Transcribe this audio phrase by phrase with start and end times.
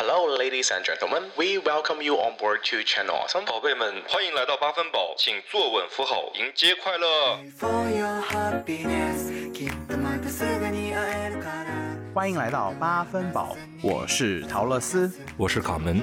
[0.00, 1.30] Hello, ladies and gentlemen.
[1.36, 3.44] We welcome you on board to Channel Awesome.
[3.46, 7.38] 宝贝们，欢迎来到八分饱，请坐稳扶好，迎接快乐。
[7.58, 11.66] For your happiness きっとまたすぐに会えるから
[12.14, 15.10] 欢迎来到八分饱，我是陶乐斯。
[15.36, 16.02] 我是卡门。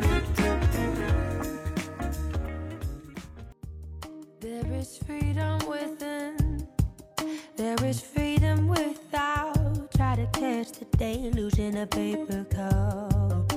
[7.61, 9.53] There is freedom without.
[9.95, 13.53] Try to catch the delusion of paper cup.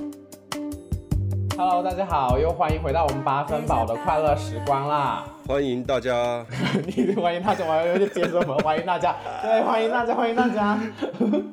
[1.57, 5.25] Hello，大家好，又欢迎回到我们八分饱的快乐时光啦！
[5.47, 6.45] 欢迎大家，
[6.85, 8.55] 你欢迎大家，我要接什么？
[8.59, 10.79] 欢迎大家，对，欢迎大家，欢迎大家。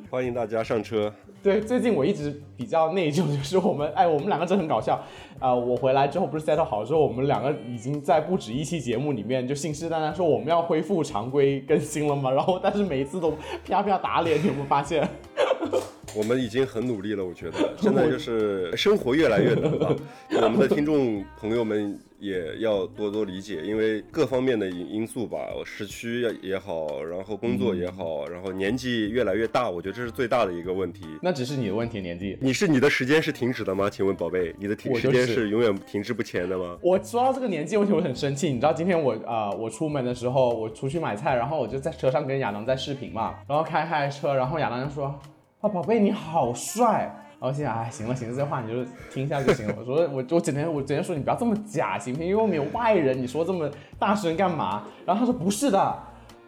[0.09, 1.09] 欢迎大家上车。
[1.44, 5.02] 对，最近我一直比较内疚，就是我们，哎，我们两个真的很搞笑。
[5.39, 13.34] 呃，我回来之后不是 settle 好之后，我们两个已经在不止一期节目里面就信誓旦旦说我们要恢复常规更新了嘛，然后但是每一次都
[13.67, 15.08] 啪啪打脸，你有没有发现？
[16.14, 19.95] 我们已经很努力了，我觉得现在就是生活越来越难了。
[20.44, 31.03] 我们的听众朋友们也要多多理解，因为各方面的因因素吧，时区也好，然后工作也好，然后年纪越来越大，我觉得这是最大的一个问题。
[31.19, 32.38] 那只是你的问题，年纪。
[32.39, 33.89] 你是你的时间是停止的吗？
[33.89, 36.78] 请问宝贝，你的停就是时间是永远停滞不前的吗？
[36.83, 38.50] 我说到这个年纪问题，我很生气。
[38.50, 45.19] 你知道今天我呃，我出门的时候，我出去买菜，然后我就在车上跟亚当在视频嘛，然后开开车，然后亚当就说
[45.61, 49.73] ：“啊，宝贝你好帅。”然后心想，哎，行了行了，这话你就听一下就行了。
[49.80, 52.30] 我说我我整天我整天说你不要这么假，行不行？
[52.30, 54.84] 因为我们有外人，你说这么大声干嘛？
[55.08, 55.97] 然后他说不是的，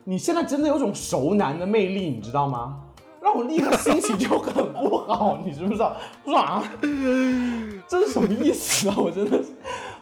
[0.04, 2.80] 你现在真的有种熟男的魅力，你知道吗？
[3.20, 5.96] 让我立刻心情就很不好，你知不知道？
[6.26, 6.64] 我说啊，
[7.88, 8.96] 这是什么意思啊？
[8.96, 9.50] 我真的是，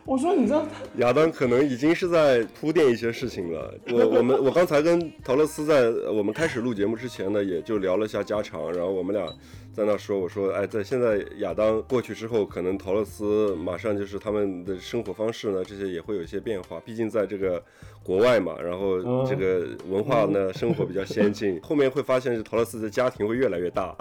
[0.03, 0.61] 我说你这
[0.97, 3.73] 亚当可能已经是在铺垫一些事情了。
[3.91, 9.25] 我我们我刚才跟陶乐斯在呃我们开始录节目之前呢，也就聊了一下家常，然后我们俩
[9.71, 16.79] 在那说，我说哎，在现在亚当过去之后，可能陶乐斯马上就是他们的生活方式呢，这些也会有一些变化。
[16.83, 17.63] 毕竟在这个
[18.03, 23.95] 国外嘛，然后这个文化呢，生活比较先进，后面会发现是陶乐斯的家庭会越来越大。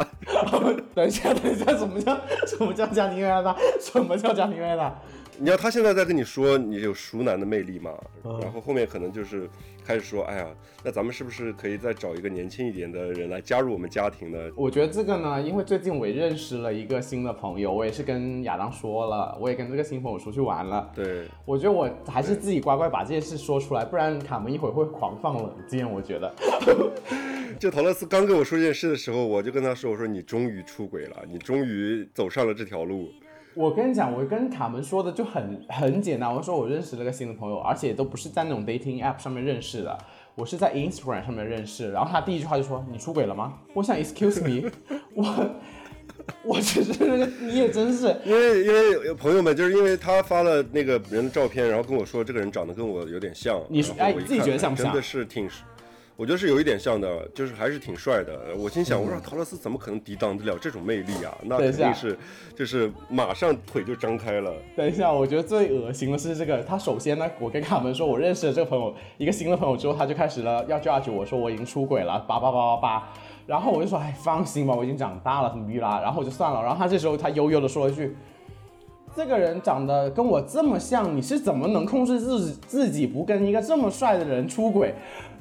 [0.95, 3.55] 等一下，等一下，什么叫什么叫家庭越来越大？
[3.79, 5.01] 什么叫家庭越来越大？
[5.41, 7.93] 你知道他现在在跟你说你有熟男的魅力嘛？
[8.43, 9.49] 然后后面可能就是
[9.83, 10.47] 开始说，哎呀，
[10.85, 14.39] 那咱们是不是可以再找一个年轻一点的人来加入我们家庭呢？
[14.55, 20.93] 我觉得这个呢，因为最近我也认识了一个新的朋友，我也是跟亚当说了，我也跟这个新朋友出去玩了。
[20.95, 25.91] 对，我觉得我还是自己乖乖把这件事说出来，不然卡门一会儿会狂放冷箭。
[25.91, 26.31] 我觉得，
[27.59, 33.09] 就陶乐斯刚跟我说这件事的时候，我就跟他说，我说你终于出轨了，你终于走上了这条路。
[33.55, 39.99] 我跟你讲，我跟卡门说的就很很简单，我说我认识了个新的朋友，而且都不是在那种 dating app 上面认识的，
[40.37, 41.91] 我是在 Instagram 上面认识。
[41.91, 44.71] 然后他第一句话就说：“你出轨了吗？”我想 Excuse me，
[45.15, 45.51] 我
[46.45, 48.15] 我只是那个你也真是。
[48.25, 53.61] 因为因为朋友们，就是因为他发了那个人的照片，然后跟我说这个人长得跟我有点像。
[53.69, 55.49] 你说哎你自己觉得像不像真的是挺，
[56.21, 58.39] 我觉得是有一点像的，就是还是挺帅的。
[58.55, 61.35] 我心想，我说陶乐斯怎么可能抵挡得了这种魅力啊？
[61.45, 62.15] 那肯定是，
[62.55, 64.53] 就是马上腿就张开了。
[64.77, 66.63] 等一下，我觉得最恶心的是这个。
[66.63, 73.09] 他首先呢，我跟卡门说，我认识了这个朋友，一个新的朋友之后，他就开始了要 judge 我说我已经出轨了，叭叭叭叭叭。
[73.47, 76.01] 然后我就说，哎，放心吧，我已经长大了，什么逼啦。
[76.03, 76.61] 然后我就算了。
[76.61, 78.15] 然后他这时候他悠悠的说了一句。
[79.17, 84.95] 这个人长得跟我这么像，你是怎么能控制自己自己不跟一个这么帅的人出轨？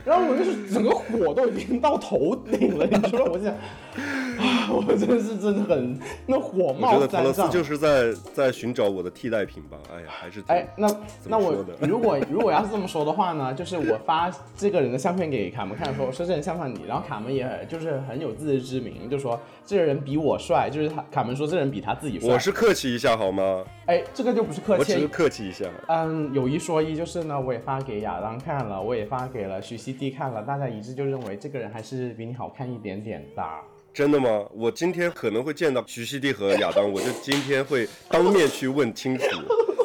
[0.05, 3.25] 然后我就是整个火都已经到头顶了，你知道？
[3.25, 3.53] 我就想，
[4.39, 7.51] 啊，我真的是真的很那火我觉冒得陶乐斯三丈。
[7.51, 9.77] 就是在在寻找我的替代品吧。
[9.93, 10.87] 哎呀，还是挺哎，那
[11.25, 22.29] 那我如果 如果要是这么说的话呢，就是我发这个人的相片给卡门看，说说这人像不像你，然后卡门也就是很有自知之明，就说这个人比我帅，就是他卡门说这人比他自己帅。
[22.29, 23.63] 我是客气一下好吗？
[23.85, 25.07] 哎，这个就不是客气我只是。
[25.07, 25.65] 客气一下。
[25.87, 33.43] 嗯，有一说一，就是呢，我也发给亚当看了，我也发给了徐熙娣看了，大家一致就认为这个人还是比你好看一点点的。
[33.91, 34.45] 真的吗？
[34.53, 39.25] 我今天可能会见到徐熙娣和亚当，我就今天会当面去问清楚，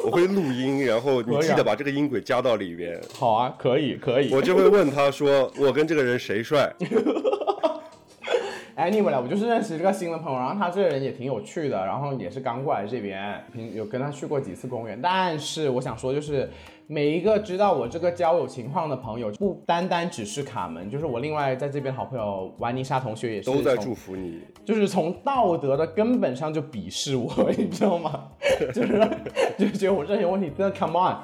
[0.05, 4.31] 我会录音，然后你记得把这个音轨加到里边，好啊，可以可以。
[4.33, 6.71] 我就会问他说，我跟这个人谁帅？
[8.75, 14.99] 哎 Anyway，我就是认识这个新的朋友，然后他这个人也挺有趣的，然后也是刚过来这边，平有跟他去过几次公园。
[15.01, 16.49] 但是我想说，就是
[16.87, 24.39] 每一个知道我这个交友情况的朋友，不单单只是卡门，就是我另外在这边好朋友玩泥沙同学也是都在祝福你。
[24.63, 28.29] 就是从道德的根本上就鄙视我， 你知道吗？
[28.73, 29.09] 就是
[29.57, 31.17] 就觉得我这些问题真的 come on，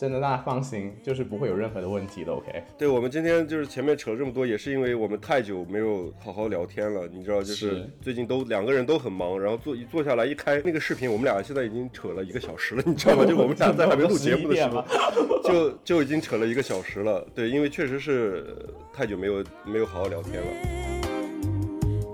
[0.00, 2.62] 真的大家放心，就是不会有任何的问题的，OK。
[2.78, 13.26] 对，我们今天就是前面扯了这么多，也是因为我们太久没有好好聊天了，你知道，就是是最近都两个人都很忙，然后坐一坐下来一开那个视频，我们俩现在已经扯了一个小时了，你知道吗？
[13.26, 14.82] 就我们俩在还没录节目的时候，
[15.44, 17.22] 就就已经扯了一个小时了。
[17.34, 20.46] 对，因为确实是呃太久没有没有好好聊天了。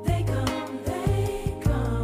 [0.05, 2.03] They come, they come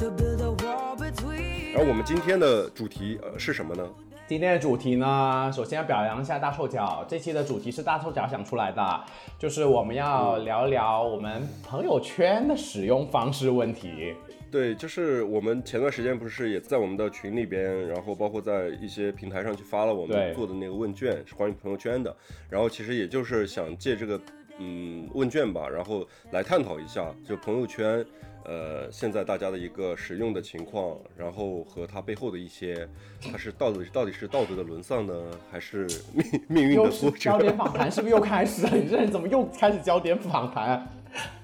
[0.00, 1.72] to build a wall between.
[1.72, 3.88] 然后我们今天的主题呃是什么呢？
[4.32, 7.04] 今天的主题呢，首先要表扬一下大臭脚。
[7.06, 9.04] 这期的主题是大臭脚想出来的，
[9.38, 14.14] 就是我们要聊聊我们朋友圈的使用方式问题。
[14.50, 22.16] 对，就是我们前段时间不是也在我们的群里边，然后包括在一些平台上去发了我们做的那个问卷，是关于朋友圈的。
[22.48, 24.18] 然后其实也就是想借这个
[24.62, 28.04] 嗯问卷吧，然后来探讨一下，就朋友圈，
[28.44, 32.88] 呃，现在大家的一个使用的情况，然后和它背后的一些，
[33.20, 35.14] 它是到底到底是道德的沦丧呢，
[35.50, 37.56] 还是命 命运的波折焦点？
[37.56, 38.70] 访谈，是不是又开始了？
[38.76, 40.86] 你 这人怎么又开始焦点访谈？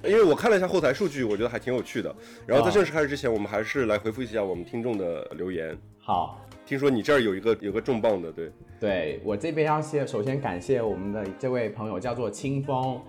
[0.02, 2.14] 因为我看了一下后台数据，我觉得还挺有趣的。
[2.46, 5.76] 然后在啊正式开始之前，我们还是来回复一下我们听众的留言。
[5.98, 13.00] 好，听说你这儿有一个有个重磅的，对，对我这边要先首先感谢我们的这位朋友叫做清风，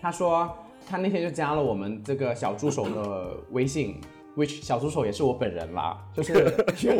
[0.00, 0.50] 他说
[0.86, 3.98] 他那天就加了我们这个小助手的微信
[4.36, 6.34] ，which 小助手也是我本人啦，就是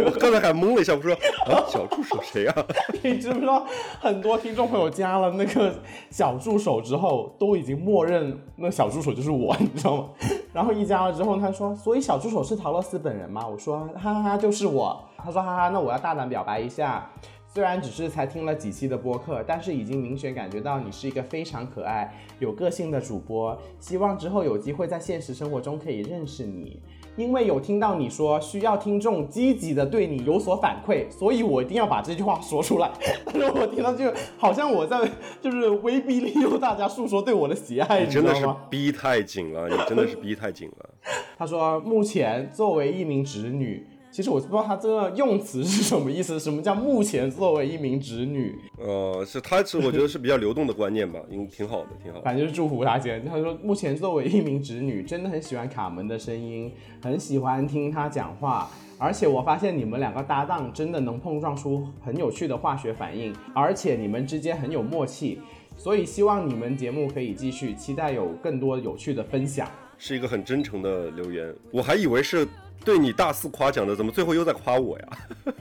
[0.07, 2.67] 我刚才还懵了一下，我说啊，小助手谁啊？
[3.05, 3.67] 你知不知道
[4.01, 5.75] 很多听众朋友加了那个
[6.09, 10.09] 小助手之后，都已经默认那小助手就是我，你知道吗？
[10.55, 13.47] 然后一加了之后，他说，所以小助手是陶乐斯本人吗？
[13.47, 14.99] 我说，哈哈哈，就是我。
[15.19, 17.11] 他说，哈哈，那我要大胆表白一下。
[17.55, 23.57] 虽然只是才听了几期的播客，但是已经明显感觉到你是一个非常可爱、有个性的主播。
[23.79, 26.83] 希望之后有机会在现实生活中可以认识你，
[27.15, 32.91] 因为有听到你说需要听众积极的对你有所反馈，所以我一定要把这句话说出来。
[33.27, 35.09] 但是我听到就好像我在
[35.41, 38.45] 就是威逼利诱大家诉说对我的喜爱，你真的是？
[38.69, 40.91] 逼太紧了，你真的是逼太紧了。
[41.39, 46.39] 他说，目前作为一名直女，其实我不知道他这个用词是什么意思。
[46.39, 48.57] 什么叫目前作为一名直女？
[48.79, 52.25] 呃，是他是我觉得是比较流动的观念吧，应挺好的，挺好的。
[52.25, 53.25] 反正就是祝福他先。
[53.25, 56.73] 他说，目前作为一名直女，真的很喜欢卡门的声音，
[57.03, 58.71] 很喜欢听他讲话。
[58.99, 65.41] 而且我发现你们两个搭档真的能碰撞出很有趣的化学反应，而且你们之间很有默契，
[65.77, 69.69] 所以希望你们节目可以继续，期待有更多有趣的分享。
[69.99, 72.47] 是一个很真诚的留言，我还以为是
[72.85, 75.07] 对你大肆夸奖的，怎么最后又在夸我呀？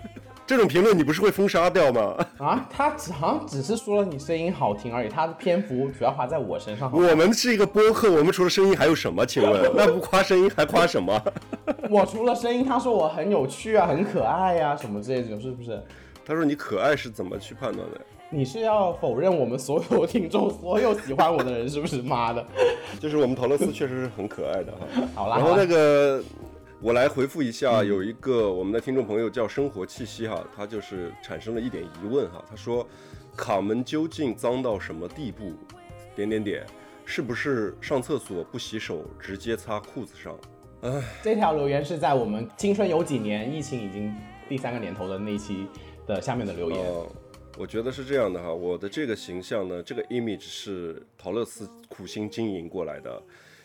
[0.45, 2.15] 这种评论你不是会封杀掉吗？
[2.37, 6.91] 啊，他只好像只是说了你声音好听而已，他的篇幅主要花在我身上。
[6.91, 9.25] 我们是一个播客，我们除了声音还有什么？
[9.25, 11.19] 请问， 那不夸声音还夸什么？
[11.89, 15.81] 我除了声音，他说我很有趣啊，很可爱呀、什么这种，是不是？
[16.25, 18.01] 他说你可爱是怎么去判断的？
[18.29, 22.01] 你是要否认我们所有听众、所有喜欢我的人是不是？
[22.01, 22.45] 妈的！
[22.99, 24.79] 就是我们陶乐斯确实是很可爱的哈。
[25.15, 26.21] 好啦，然后那个，
[26.83, 32.85] 我来回复一下，有一个我们的听众朋友叫生活气息哈，他就是产生了一点疑问哈，他说
[33.37, 35.53] 卡门究竟脏到什么地步？
[36.13, 36.65] 点点点，
[37.05, 40.37] 是不是上厕所不洗手直接擦裤子上？
[41.21, 44.13] 这条留言是在我们青春有几年，疫情已经
[44.49, 45.65] 第三个年头的那一期
[46.05, 46.85] 的下面的留言。
[46.85, 47.07] 呃，
[47.57, 53.23] 我觉得是这样的哈，我的这个形象呢，这个 image 是陶乐斯苦心经营过来的，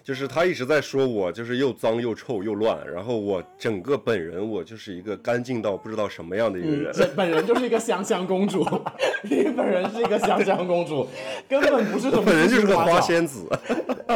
[0.08, 6.90] 就是他一直在说我就是又脏又臭又乱，然后我整个本人我就是一个干净到不知道什么样的一个你人。
[6.94, 8.66] 这本人就是一个香香公主，
[9.28, 11.06] 你本人是一个香香公主，
[11.46, 12.92] 根本不是什么本人就是个花脚。
[12.94, 13.46] 花仙子，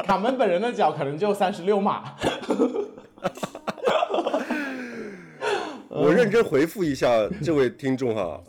[0.06, 2.14] 卡门本人的脚可能就三十六码。
[5.90, 8.40] 我认真回复一下这位听众哈，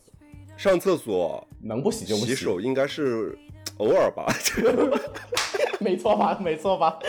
[0.55, 3.37] 上厕所能不洗就不洗手应该是
[3.79, 4.33] 偶尔吧。
[5.85, 6.39] 没错吧？
[6.41, 6.97] 没错吧？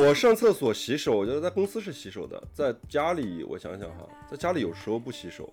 [0.00, 5.48] 我上厕所洗手，我觉得在公司是洗手的，在家里我想想哈，在家里有时候不洗手。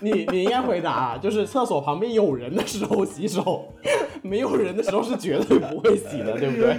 [0.00, 3.72] 你你应该回答，啊就是厕所旁边有人的时候洗手，
[4.22, 6.76] 没有人的时候是绝对不会洗的，对不对？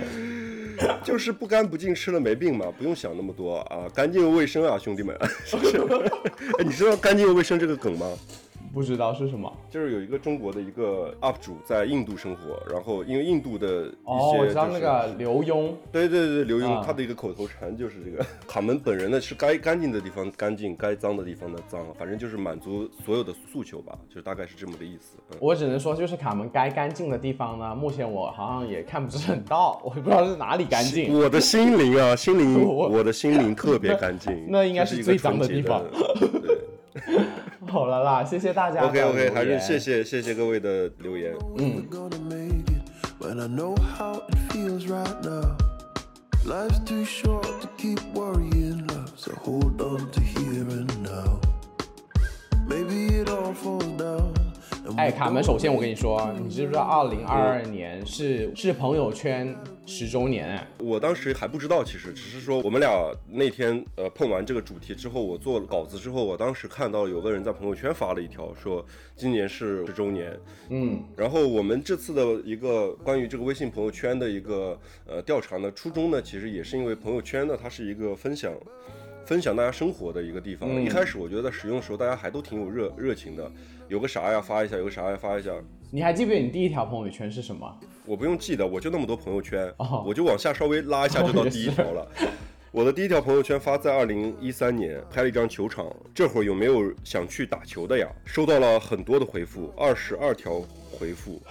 [1.04, 5.14] 就是不干不净吃了没病嘛，不用想那么多啊，干净又卫生啊，兄弟们。
[5.44, 5.78] 是不是
[6.58, 8.08] 哎，你知道干净又卫生这个梗吗？
[8.76, 9.50] 不知道是什么。
[9.70, 25.18] 就是有一个中国的一个 UP 主在印度生活，然后因为印度的一些、哦，我知道那个刘墉，对对对，刘墉、啊他的一个口头禅就是这个， 卡门本人呢是该干净的地方干净，该脏的地方呢脏，反正就是满足所有的诉求吧，就大概是这么个意思。
[25.32, 31.18] 嗯，我只能说就是卡门该干净的地方呢，目前我好像也看不是很到， 我也不知道是哪里干净。
[31.18, 35.82] 我的心灵啊，心灵， 我我的心灵特别干净，那应该是最脏的地方
[36.20, 36.58] 对
[37.68, 41.34] 好了啦，谢谢大家，OK OK，还是谢谢谢谢各位的留言。
[41.56, 45.58] we're gonna make it when I know how it feels right now.
[46.46, 51.40] Life's too short to keep worrying, love, so hold on to here and now.
[52.68, 53.95] Maybe it all falls down.
[53.95, 53.95] and
[54.98, 59.54] 哎，卡门，首先我跟你说，你知不知道二零二二年是是朋友圈
[59.86, 60.48] 十周年？
[60.48, 68.86] 哎，我当时还不知道，其实只是说我们俩那天呃碰完这个主题之后，我做稿子之后，我当时看到有个人在朋友圈发了一条说
[69.18, 70.34] 今年是十周年，
[70.70, 78.54] 嗯，然后我们这次的一个关于这个微信朋友圈的一个呃调查呢，初衷呢其实也是因为朋友圈呢它是一个分享。
[79.26, 80.70] 分享大家生活的一个地方。
[80.70, 83.52] 嗯一开始我觉得在使用的时候，大家还都挺有热热情的，
[83.88, 85.52] 有个啥呀发一下，有个啥呀发一下。
[85.92, 87.80] 你还记不记得你第一条朋友圈是什么？
[88.06, 92.08] 我不用记得，我就那么多朋友圈，哦我就往下稍微拉一下就到第一条了。
[92.72, 95.86] 我的第一条朋友圈发在二零一三年，拍了一张球场。
[96.14, 98.06] 这会儿有没有想去打球的呀？
[98.26, 101.42] 收到了很多的回复，二十二条回复。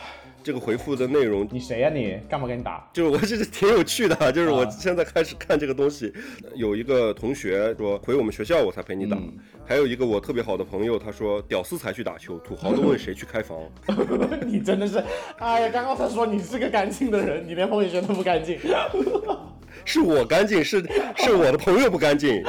[0.44, 2.18] 这个回复的内容你谁呀、你？
[2.28, 2.86] 干嘛跟你打？
[2.92, 6.12] 就是我这是挺有趣的， 就是我啊现在开始看这个东西，
[6.54, 9.32] 有一个同学说回我们学校我才陪你打，嗯
[9.66, 13.58] 还有一个我特别好的朋友他说屌丝才去打球，土豪都问谁去开房。
[14.46, 15.02] 你真的是，
[15.38, 18.58] 哎呀，刚刚他说你是个干净的人，你连朋友圈都不干净。
[19.86, 20.84] 是我干净，是
[21.16, 22.42] 是我的朋友不干净。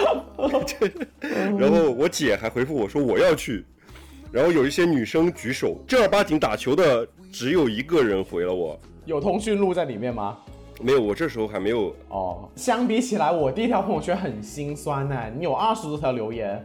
[1.57, 3.65] 然后我姐还回复我说我要去，
[4.35, 10.37] 然后有一些女生举手，正儿八经打球的只有一个人回了我，有通讯录在里面吗？
[10.81, 11.95] 没有，我这时候还没有。
[12.09, 15.17] 哦，相比起来，我第一条朋友圈很心酸呢。
[15.37, 16.61] 你有二十多条留言，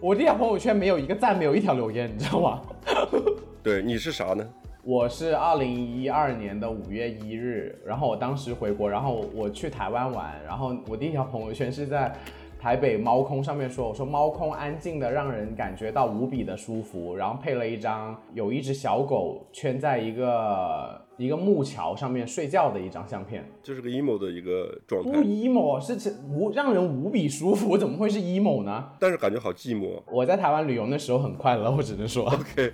[0.00, 2.62] 我第一条朋友圈没有一个赞，没有一条留言，你知道吗？
[3.64, 4.48] 对，你是啥呢？
[4.84, 12.16] 我是二零一二年的五月一日，然后我当时回国，然后我去台湾玩，然后我第一条朋友圈是在
[12.58, 28.90] 台北猫空上面说，我说猫空安静的让人感觉到无比的舒服，然后配了一张有一只小狗圈在一个一个木桥上面睡觉的一张相片，这是个 emo 的一个状态不，emo 是是无让人无比舒服，我怎么会是 emo 呢？
[28.98, 30.02] 但是感觉好寂寞。
[30.10, 32.24] 我在台湾旅游那时候很快乐，我只能说。
[32.28, 32.72] OK，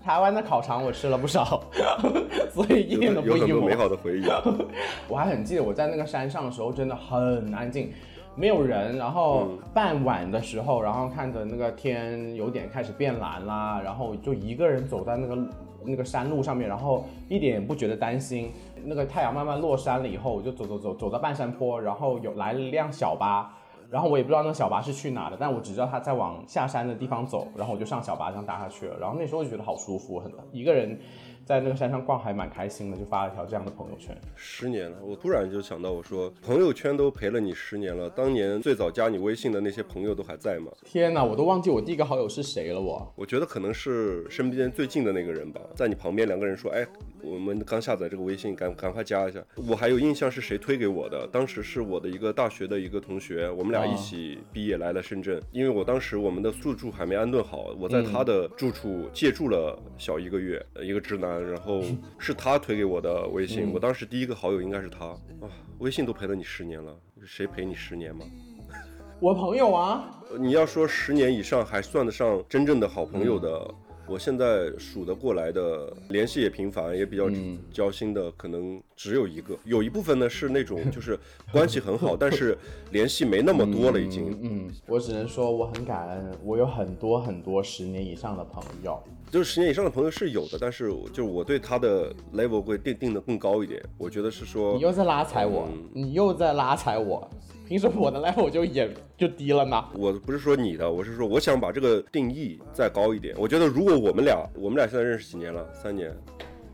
[0.00, 1.64] 台湾的烤肠我吃了不少，
[2.54, 3.66] 所以一有点都不有很多 emo。
[3.66, 4.24] 美好的回忆。
[5.10, 7.92] 我还很记得我在那个山上的时候真的很安静，
[8.38, 8.96] 没有人。
[8.96, 15.36] 然后嗯傍晚的时候，然后看着那个天有点开始变蓝啦，然后就一个人走在那个
[15.84, 18.52] 那个山路上面，然后一点也不觉得担心。
[18.84, 23.54] 那个太阳慢慢落山了以后，我就走走走走到半山坡，然后有来了一辆小巴。
[23.90, 28.98] 然后我也不知道那个小巴是去哪的，但我只知道他在往下山的地方走，然后我就上小巴这样搭下去了。
[29.00, 31.00] 然后那时候就觉得好舒服，很一个人
[31.48, 34.14] 在那个山上逛还蛮开心的，就发了一条这样的朋友圈。
[34.36, 40.70] 十年了，我突然就想到，我说朋友圈都陪了你十年了，当年最早加你微信的那些朋友都还在吗？
[40.84, 43.10] 天哪，我都忘记我第一个好友是谁了我。
[43.16, 46.86] 我觉得可能是身边最近的那个人吧，在你旁边两个人说，哎，
[47.22, 49.42] 我们刚下载这个微信，赶赶快加一下。
[49.66, 61.82] 我还有印象是谁推给我的，当时是我的一个大学的一个同学，我们俩一起毕业来了深圳，因为我当时我们的宿住还没安顿好，我在他的住处借住了小一个月，呃一个直男，然后
[62.18, 68.24] 是他推给我的微信，我当时第一个好友应该是他啊，微信都陪了你十年了，谁陪你十年吗？
[69.20, 73.74] 我朋友啊，你要说十年以上还算得上真正的好朋友的，
[74.06, 77.28] 我现在数得过来的，联系也频繁，也比较
[77.72, 79.58] 交心的，可能只有一个。
[79.64, 81.18] 有一部分呢是那种 就是
[81.50, 82.56] 关系很好，但是
[82.92, 84.38] 联系没那么多了已经。
[84.40, 89.02] 嗯，我只能说我很感恩，我有很多很多十年以上的朋友。
[89.30, 93.82] 就是十年以上的朋友是有的，但是就是我对他的 level 会定定的更高一点。
[93.96, 97.28] 我觉得是说你，又在拉踩我，嗯你又在拉踩我，
[97.66, 99.84] 凭什么我的 level 就也就低了呢？
[99.94, 103.34] 我不是说你的，我是说我想把这个定义再高一点。
[103.38, 105.66] 我觉得如果我们俩，我们俩现在认识几年了？
[105.74, 106.16] 三年。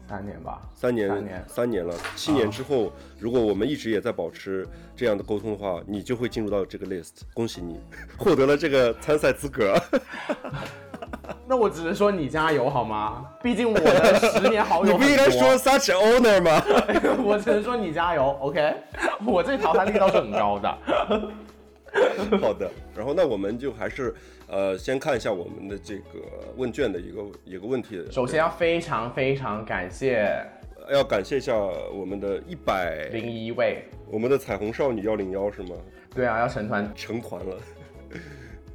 [0.06, 7.22] 三年吧，三年，三年三年了，七年之后，如果我们一直也在保持这样的沟通的话，你就会进入到这个 list。
[7.32, 7.80] 恭喜你，
[8.18, 9.74] 获得了这个参赛资格。
[11.46, 13.26] 那我只能说你加油好吗？
[13.42, 16.62] 毕竟我的十年好友 你不应该说 such an honor 吗？
[17.24, 18.74] 我只能说你加油，OK？
[19.26, 20.78] 我这淘汰率倒是很高的。
[22.40, 24.14] 好的，然后那我们就还是
[24.48, 26.20] 呃先看一下我们的这个
[26.56, 28.04] 问卷的一个一个问题。
[28.10, 30.44] 首先要非常非常感谢
[30.90, 35.76] 要感谢一下我们的一百零一位，我们的彩虹少女幺零幺是吗？
[36.14, 36.92] 对啊，要成团。
[36.94, 37.56] 成团了。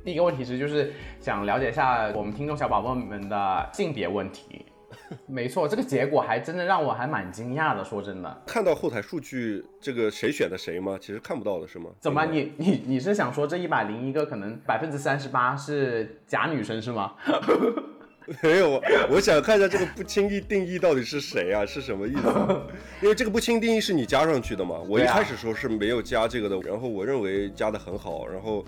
[0.04, 4.66] 第一个问题是就是想了解一下我们听众小宝宝们的性别问题。
[5.28, 7.84] 没错，这个结果还真的让我还蛮惊讶的。
[7.86, 10.98] 说真的，看到后台数据，这个谁选的谁吗？
[11.00, 11.92] 其实看不到的是吗？
[12.00, 17.14] 怎么你你你是想说这一百零一个可能百分之三十八是假女生是吗？
[18.44, 21.66] 没有，我想看一下这个不轻易定义到底是谁啊？
[21.66, 22.62] 是什么意思？
[23.02, 24.78] 因为这个不轻定义是你加上去的嘛。
[24.88, 28.28] 我一开始说是没有加这个的，然后我认为加的很好。
[28.28, 28.64] 然后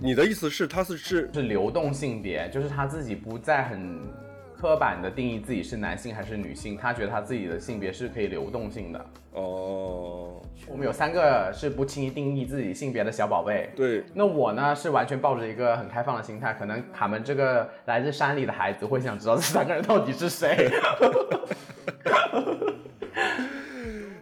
[0.00, 4.00] 你的意思是他是是是流动性别，就是他自己不再很。
[4.60, 9.06] 刻板的定义自己是男性还是女性，他觉得他自己的性别是可以流动性的。
[9.32, 13.70] 哦，我们有三个是不轻易定义自己性别的小宝贝。
[13.74, 20.68] 对，那我呢是完全抱着一个很开放的心态，可能他们这个来自山里的孩子会想知道这三个人到底是谁。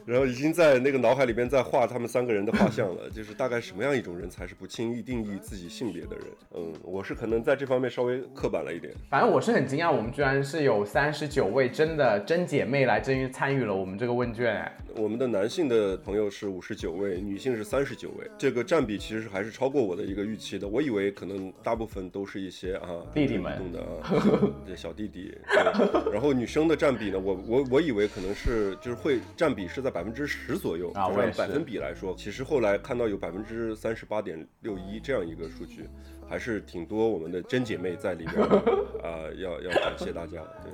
[0.08, 6.24] 然后已经在那个脑海里边在画他们三个人的画像了， 就是大概什么样一种人才是不轻易定义自己性别的人？
[6.54, 8.90] 嗯，我是可能在这方面稍微刻板了一点。
[9.10, 14.72] 反正我是很惊讶，我们居然是有三十九位真的真姐妹来真参与了我们这个问卷。
[14.96, 20.66] 我们的男性的朋友是五十九位，女性是三十九位，这个占比其实还是超过我的一个预期的。
[20.66, 24.10] 我以为可能大部分都是一些啊弟弟们的啊，
[24.66, 25.36] 这小弟弟。
[25.50, 35.88] 对然后女生的占比呢，我我我以为可能是就是会占比是在百分之十左右啊，按百分比来说，其实后来看到有百分之三十八点六一这样一个数据，
[36.30, 38.40] 还是挺多我们的真姐妹在里边
[39.02, 40.70] 啊，要要感谢大家，对。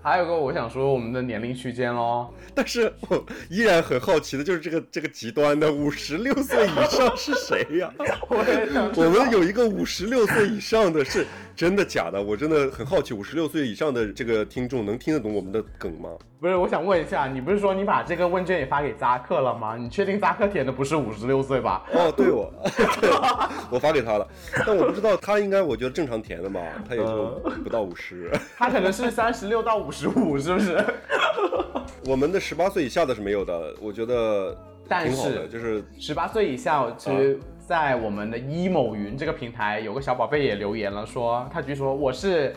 [0.00, 7.92] 还有个我想说我们的年龄区间喽，但是我依然很好奇的就是这个这个极端的五十六岁以上是谁呀？
[8.30, 11.26] 我我们有一个五十六岁以上的是。
[11.58, 12.22] 真的假的？
[12.22, 16.08] 我真的很好奇，五十六岁以上的这个听众能听得懂我们的梗吗？
[16.38, 19.76] 不是，我想问一下，你不是说你把这个问卷也发给扎克了吗？
[19.76, 21.84] 你确定扎克填的不是五十六岁吧？
[21.92, 22.48] 哦，对我，
[23.72, 24.28] 我发给他了，
[24.64, 30.78] 但我不知道他应该，我觉得正常填的嘛，他也就不到五十， 他可能是三十六到五十五，是不是？
[32.06, 34.56] 我们的十八岁以下的是没有的，我觉得
[34.88, 37.36] 挺好的，就是十八岁以下其实。
[37.68, 42.56] 在我们的一某云这个平台，有个小宝贝也留言了，说他据说我是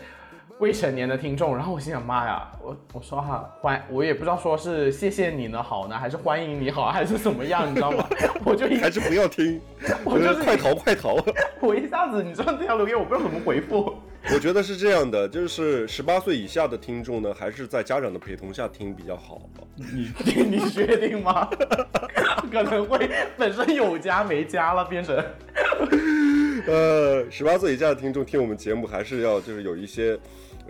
[0.60, 8.08] 未成年的听众，然后我心想妈呀，我我说哈欢，我也不知道说是谢谢你呢好呢，还是欢迎你好，还是怎么样，你知道吗？
[8.46, 9.60] 我就还是不要听，
[10.06, 11.18] 我就快逃快逃！
[11.60, 13.94] 我一下子你知道这条留言我不知道怎么回复。
[14.34, 19.50] 我觉得是这样的，就是十八岁以下的听众呢，还是在家长的陪同下听比较好。
[19.76, 20.12] 你
[20.44, 21.50] 你确定吗？
[22.52, 25.16] 可能会本身有家没家了，变成。
[26.68, 30.18] 呃，十八岁以下的听众听我们节目，还是要就是有一些。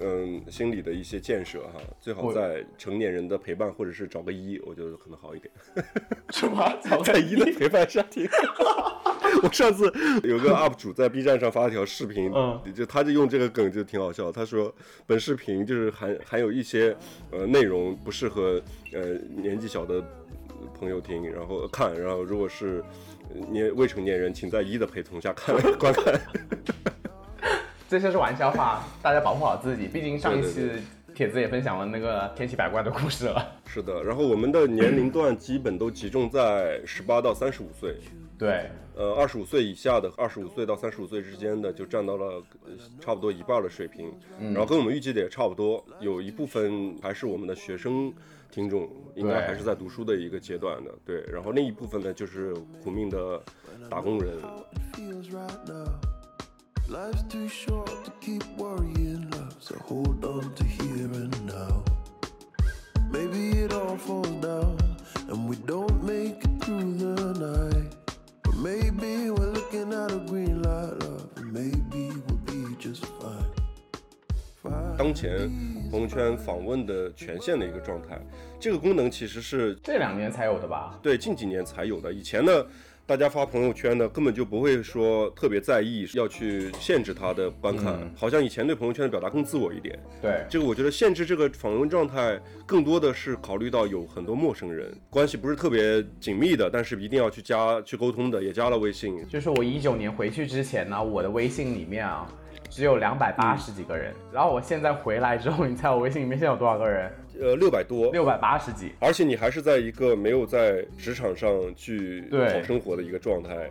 [0.03, 5.51] 嗯，心理的一些建设哈，最好在成年人的陪伴，或者是找个一，我觉得可能好一点。
[6.31, 6.73] 什么？
[7.05, 8.27] 在一的陪伴下听？
[9.43, 9.85] 我上次
[10.23, 14.31] 有个 UP 主在 B 站上发了条视频，嗯，就他就用这个梗就挺好笑。
[14.31, 14.73] 他说
[15.05, 16.95] 本视频就是含含有一些
[17.31, 18.61] 呃内容不适合
[18.93, 20.03] 呃年纪小的
[20.77, 22.83] 朋友听，然后看，然后如果是
[23.49, 26.19] 年未成年人，请在一的陪同下看观看。
[27.91, 29.85] 这些是玩笑话， 大家保护好自己。
[29.85, 30.71] 毕竟上一期
[31.13, 33.45] 帖子也分享了那个千奇百怪的故事了。
[33.65, 37.97] 是的，然后我们的年龄段基本都集中在十八到三十五岁。
[38.37, 42.41] 对，呃，二十五岁以下的，二十五岁到三十五岁之间的就占到了
[43.01, 44.09] 差不多一半的水平。
[44.39, 48.09] 然后跟我们预计的也差不多，有一部分还是我们的学生
[48.49, 50.91] 听众，应该还是在读书的一个阶段的。
[51.05, 53.41] 对，然后另一部分呢就是苦命的
[53.89, 54.37] 打工人。
[56.91, 61.85] Life's too short to keep worrying love, so hold on to here and now.
[63.09, 64.77] Maybe it all falls down
[65.29, 67.95] and we don't make it through the night.
[68.43, 73.47] But maybe we're looking at a green light, love, and maybe we'll be just fine.
[74.97, 75.49] 当前
[75.89, 78.21] 朋友圈访问的权限的一个状态，
[78.59, 80.99] 这个功能其实是这两年才有的吧？
[81.01, 82.11] 对，近几年才有的。
[82.11, 82.51] 以前呢？
[83.11, 89.99] 大家发朋友圈呢，根本就不会说特别在意要去限制他的观看，好像以前对朋友圈的表达更自我一点。
[90.21, 99.27] 对，这个我觉得限制这个访问状态，更多的是考虑到有很多陌生人，关系不是特别紧密的，但是一定要去加去沟通的，也加了微信。
[99.27, 102.25] 就是我一九年回去之前呢，我的微信里面啊。
[102.69, 107.11] 只有两百八十几个人，然后我现在回来之后，你猜我微信里面现在有多少个人？
[107.41, 108.91] 呃，六百多，六百八十几。
[108.99, 113.67] 而且你还是在一个没有在职场上去讨生活的一个状态。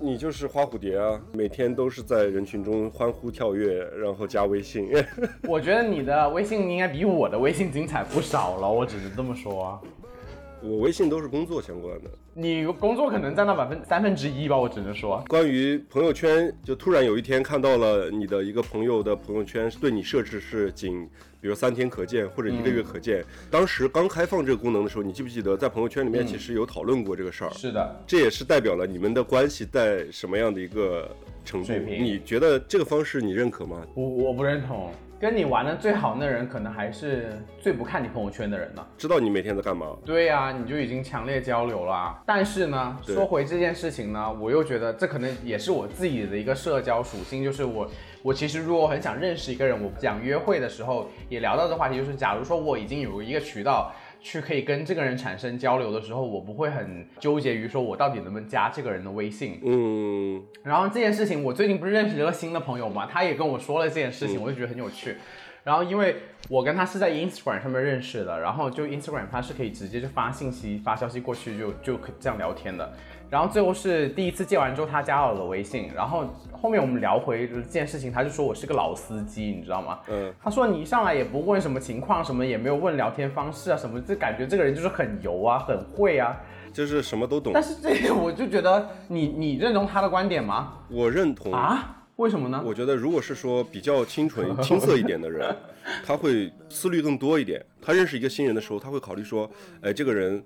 [0.00, 4.90] 你就是花蝴蝶啊，每天都是在人群中欢呼跳跃，然后加微信。
[5.46, 9.80] 我觉得你的微信应该比我的微信精彩不少了，我只是这么说啊。
[10.62, 12.10] 我微信都是工作相关的。
[12.34, 15.22] 你工作可能占到百分三分之一吧，我只能说。
[15.28, 21.06] 关于朋友圈，就突然有一天看到了你的一个朋友的朋友圈，对你设置是仅，
[21.40, 23.24] 比如三天可见或者一个月可见。
[23.50, 27.50] 当时刚开放这个功能的时候，你记不记得在朋友圈里面其实有讨论过这个事儿？
[27.50, 31.10] 是的，这也是代表了你们的关系在什么样的一个
[31.44, 31.66] 程度？
[31.66, 33.84] 水平你觉得这个方式你认可吗？
[33.94, 34.90] 我我不认同。
[35.22, 38.84] 跟你玩的最好那人，可能还是最不看你朋友圈的人呢。
[38.98, 39.96] 知道你每天在干嘛？
[40.04, 42.20] 对呀、你就已经强烈交流了啊。
[42.26, 47.88] 但是呢，说回这件事情呢，我又觉得这可能也是我自己的一个社交属性，就是我
[48.24, 53.92] 我其实如果很想认识一个人，我讲约会的时候也聊到这话题，就是假如说我已经有一个渠道。
[54.22, 59.60] 去可以跟这个人产生交流的时候，我不会很纠结于说我到底能不能加这个人的微信。
[59.64, 65.16] 嗯，然后这件事情，我最近不是认识了个新的朋友嘛，他也跟我说了这件事情，我就觉得很有趣。
[65.64, 66.16] 然后因为
[66.48, 72.92] 我跟他是在 Instagram 上面认识的，然后就 Instagram 它是可以直接就发信息、发消息过去就就可以这样聊天的。
[73.32, 80.00] 然后最后是第一次见完之后，他加了我的微信，然后后面我们聊回这件事情，他就说我是个老司机，你知道吗？
[80.08, 86.38] 嗯，他说你一上来也不问什么情况，什么也没有问聊天方式啊什么，就感觉这个人就是很油啊，很会啊。
[86.74, 87.62] 就是什么都懂但。
[87.62, 90.74] 是这个我就觉得你你认同他的观点吗？
[90.90, 91.50] 我认同。
[91.54, 92.00] 啊？
[92.16, 92.62] 为什么呢？
[92.62, 95.56] 我觉得，如果是说比较清纯、 青涩一点的人，
[96.04, 97.64] 他会思虑更多一点。
[97.80, 100.40] 他认识一个新人的时候，他会考虑说，哎，这个人，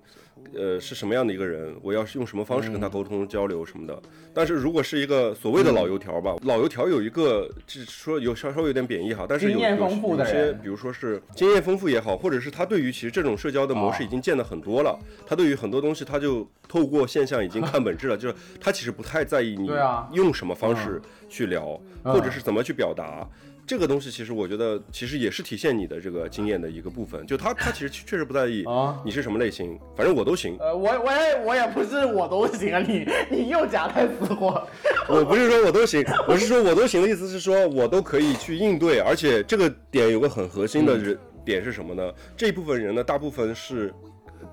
[0.55, 1.75] 呃，是什么样的一个人？
[1.83, 4.01] 我要是用什么方式跟他沟通、交流什么的。
[4.33, 14.97] 但是如果是一个所谓的老油条吧，老油条有一个，就是说有稍稍微有点贬义哈，但是有有些，比如说是经验丰富也好，或者是他对于其实这种社交的模式已经见得很多了，
[15.27, 19.69] 他对于很多东西他就透过现象已经看本质了， 就是他其实不太在意你
[20.11, 23.27] 用什么方式去聊，嗯或者是怎么去表达。
[23.67, 27.27] 这个东西其实我觉得，其实也是体现你的这个经验的一个部分。
[27.27, 30.57] 就他他其实确实不在意啊你是什么类型，反正我都行。
[30.57, 34.65] 呃，我我也我也不是我都行啊，你 你又夹带私货。
[35.09, 42.13] 我不是说我都行，我是说我都行的意思是说我都可以去应对，而且这个点有个很核心的人、点是什么呢？
[42.37, 43.93] 这一部分人呢，大部分是。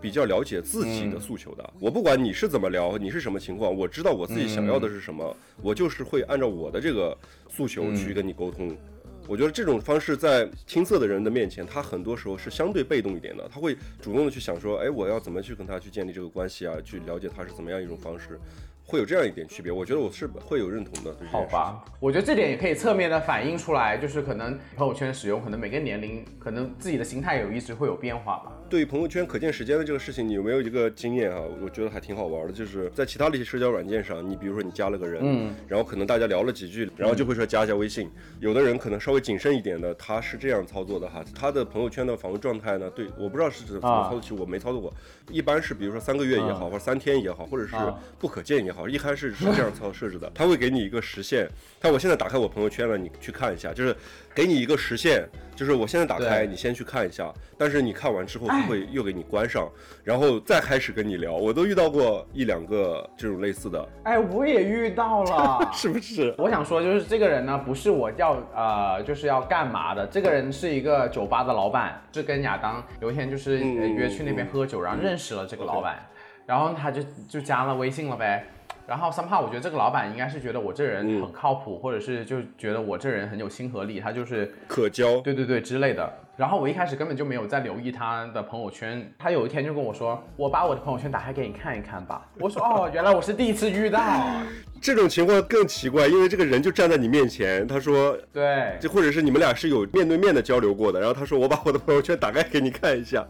[0.00, 7.16] 比较了解自己的诉求的，我不管你是怎么聊，你是什么情况，我知道我自己想要的是什么，我就是会按照我的这个
[7.48, 8.76] 诉求去跟你沟通。
[9.26, 18.38] 我觉得这种方式在青涩的人的面前，他很多时候是相对被动一点的，他会主动的去想说，哎，我要怎么去跟他去建立这个关系啊，去了解他是怎么样一种方式，
[18.84, 19.72] 会有这样一点区别。
[19.72, 21.16] 我觉得我是会有认同的。
[21.32, 28.52] 好吧，我觉得这点也可以侧面的反映出来，就是可能朋友圈使用，可能每个年龄，可能自己的心态有一直会有变化吧。
[28.74, 31.40] 对于朋友圈可见时间的这个事情，你有没有一个经验啊？
[31.62, 38.10] 我觉得还挺好玩的，就是在其他的一些社交软件上，你比如说你加了个人，嗯，然后可能大家聊了几句，然后就会说加一下微信。
[38.40, 44.92] 有的人可能稍微谨慎一点的，他是这样操作的哈，他的朋友圈的访问状态呢，对，我不知道是怎么啊操作，其实我没操作过。
[45.30, 51.48] 一般是比如说三个月也好，或者三天也好，或者是啊不可见也好，一开始是这样操设置的，他会给你一个时限。
[51.78, 53.94] 但我现在打开我朋友圈了，你去看一下，就是
[54.34, 59.70] 给你一个时限，就是我现在打开，你先去看一下，但是你看完之后他会又给你关上，
[60.02, 61.32] 然后再开始跟你聊。
[61.32, 66.34] 我都遇到过一两个这种类似的，哎，我也遇到了， 是不是？
[66.36, 70.04] 我想说，就是这个人呢，不是我要呃，就是要干嘛的。
[70.08, 76.04] 这个人是一个酒吧的老板，是跟亚当有一天就是、约去那边喝酒，然后认识了这个老板，
[76.44, 78.44] 然后他就就加了微信了呗。
[78.86, 86.12] 然后 somehow 我觉得这个老板应该是觉得我这人很靠谱，或者是就觉得我这人很有亲和力，他就是可交，对对对之类的。
[86.36, 94.02] 然后我一开始根本就没有在留意他的朋友圈，他有一天就跟我说：“我把我的朋友圈打开给你看一看吧。”我说：“哦，原来我是第一次遇到。
[94.82, 103.24] 这种情况更奇怪，因为这个人就站在你面前，他说”对，就或者是你们俩是有面对面的交流过的，然后他说我把我的朋友圈打开给你看一下。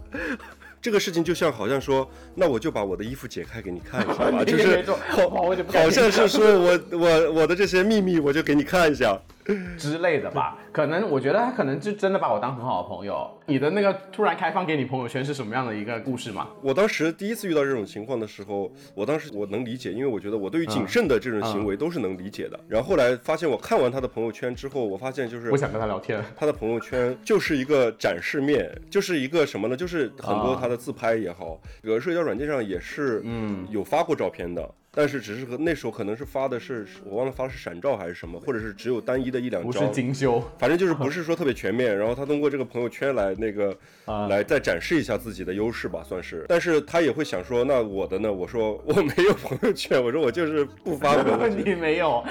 [0.84, 9.18] 这个事情就像好像说，那我就把我的衣服解开给你看一下吧， 就是好，好像是说我我我的这些秘密我就给你看一下。
[9.76, 10.58] 之类的吧。
[10.72, 13.30] 可能我觉得他可能就真的把我当很好的朋友。
[13.46, 16.48] 你的那个突然开放给你朋友圈是什么样的一个故事吗？
[16.62, 22.58] 我当时第一次遇到这种情况的时候，我当时我能理解，因为我觉得我对于谨慎的这种行为都是能理解的。
[22.66, 26.24] 然后后来发现，我看完他的朋友圈之后，我发现就是我想跟他聊天。
[26.34, 29.76] 他的朋友圈就是一个展示面，就是一个什么呢？
[29.76, 34.66] 就是很多啊他的自拍也好，有的社交软件上也是，嗯有发过照片的。
[34.94, 41.96] 但是只是和那时候可能是发的是我忘了发的是闪照还是什么，或者是只有单一的一两张不是，精修，反正就是不是说特别全面。
[41.96, 46.44] 然后他通过这个朋友圈来那个、啊来再展示一下自己的优势吧，算是。
[46.48, 48.32] 但是他也会想说，那我的呢？
[48.32, 51.58] 我说我没有朋友圈，我说我就是不发朋友圈。
[51.64, 52.24] 你没有，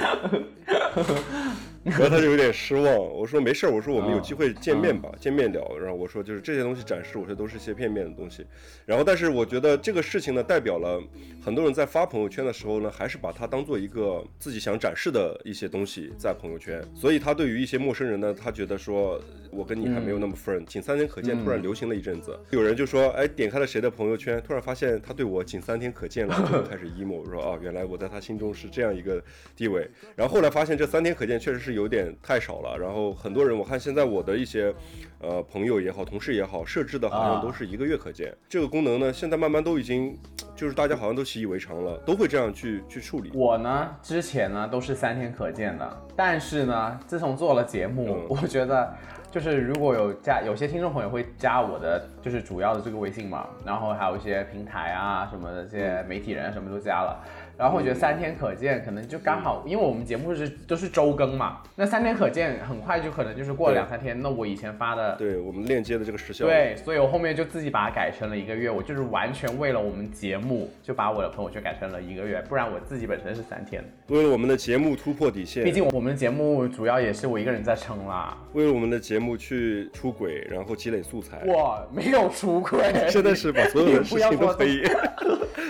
[1.83, 2.85] 然后他就有点失望。
[2.85, 5.77] 我说没事儿，我说我们有嗯机会见面吧，见面聊。
[5.77, 8.45] 然后我说就是这些东西展示，我说都是些片面的东西。
[8.85, 11.01] 然后但是我觉得这个事情呢，代表了
[11.41, 16.83] 很多人在发朋友圈的时候呢，还是把它当做一个自己想展示的一些东西在朋友圈。
[16.95, 22.37] 所以他对于一些陌生人呢，他觉得说我跟你还没有那么 friend，仅三天可见突然流行了一阵子。
[22.51, 27.13] 有人就说，哎，点开了谁的朋友圈，突然发现他对我仅三天可见了，就 开始 emo。
[27.13, 29.21] 我说啊，原来我在他心中是这样一个
[29.55, 29.89] 地位。
[30.15, 32.77] 然后后来发现这三天可见确实是有点太少了。
[32.77, 34.73] 然后很多人，我看现在我的一些
[35.19, 38.33] 呃朋友也好，同事也好，设置的好像都是一个月可见。
[38.47, 40.17] 这个功能呢，现在慢慢都已经
[40.55, 43.31] 就是大家好像都习以为常了，都会这样去去处理。
[43.33, 48.93] 我呢，之前呢都是三天可见的，但是呢，自从做了节目，嗯我觉得
[49.31, 57.23] 就是如果有加有些听众朋友会加我的就是主要的这个微信嘛，然后还有一些平台啊什么的，这些媒体人啊什么都加了。
[57.57, 73.83] 然后我觉得三天可见可能就刚好，因为我们节目是都是周更嘛，那三天可见很快就可能就是过了两三天，那我以前发的对我们链接的这个时效，对，所以我后面就自己把它改成了一个月，我就是完全为了我们节目就把我的朋友圈改成了一个月，不然我自己本身是三天。
[74.07, 81.41] 为了我们的节目突破底线，毕竟我们的节目主要也是我一个人在撑啦，为了我们的节目去出轨，然后积累素材。
[81.45, 84.83] 我没有出轨，真的是把所有的事情都可以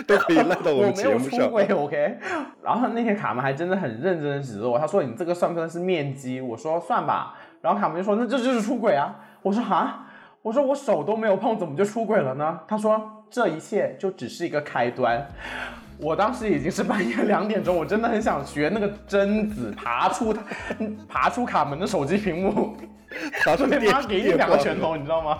[0.06, 1.52] 都可以赖到我们节目上。
[1.82, 2.18] OK。
[2.62, 6.40] 然后那天卡门还真的很认真的指责我，他说你这个算不算是面基？
[6.40, 7.34] 我说算吧。
[7.60, 9.14] 然后卡门就说那这就是出轨啊。
[9.42, 10.06] 我说哈，
[10.42, 12.60] 我说我手都没有碰，怎么就出轨了呢？
[12.66, 15.26] 他说这一切就只是一个开端。
[15.96, 20.42] 我当时已经是半夜两点钟，我真的很想学那个贞子爬出他，
[21.08, 22.76] 爬出卡门的手机屏幕，
[23.44, 25.38] 爬上对电妈给你两个拳头，你知道吗？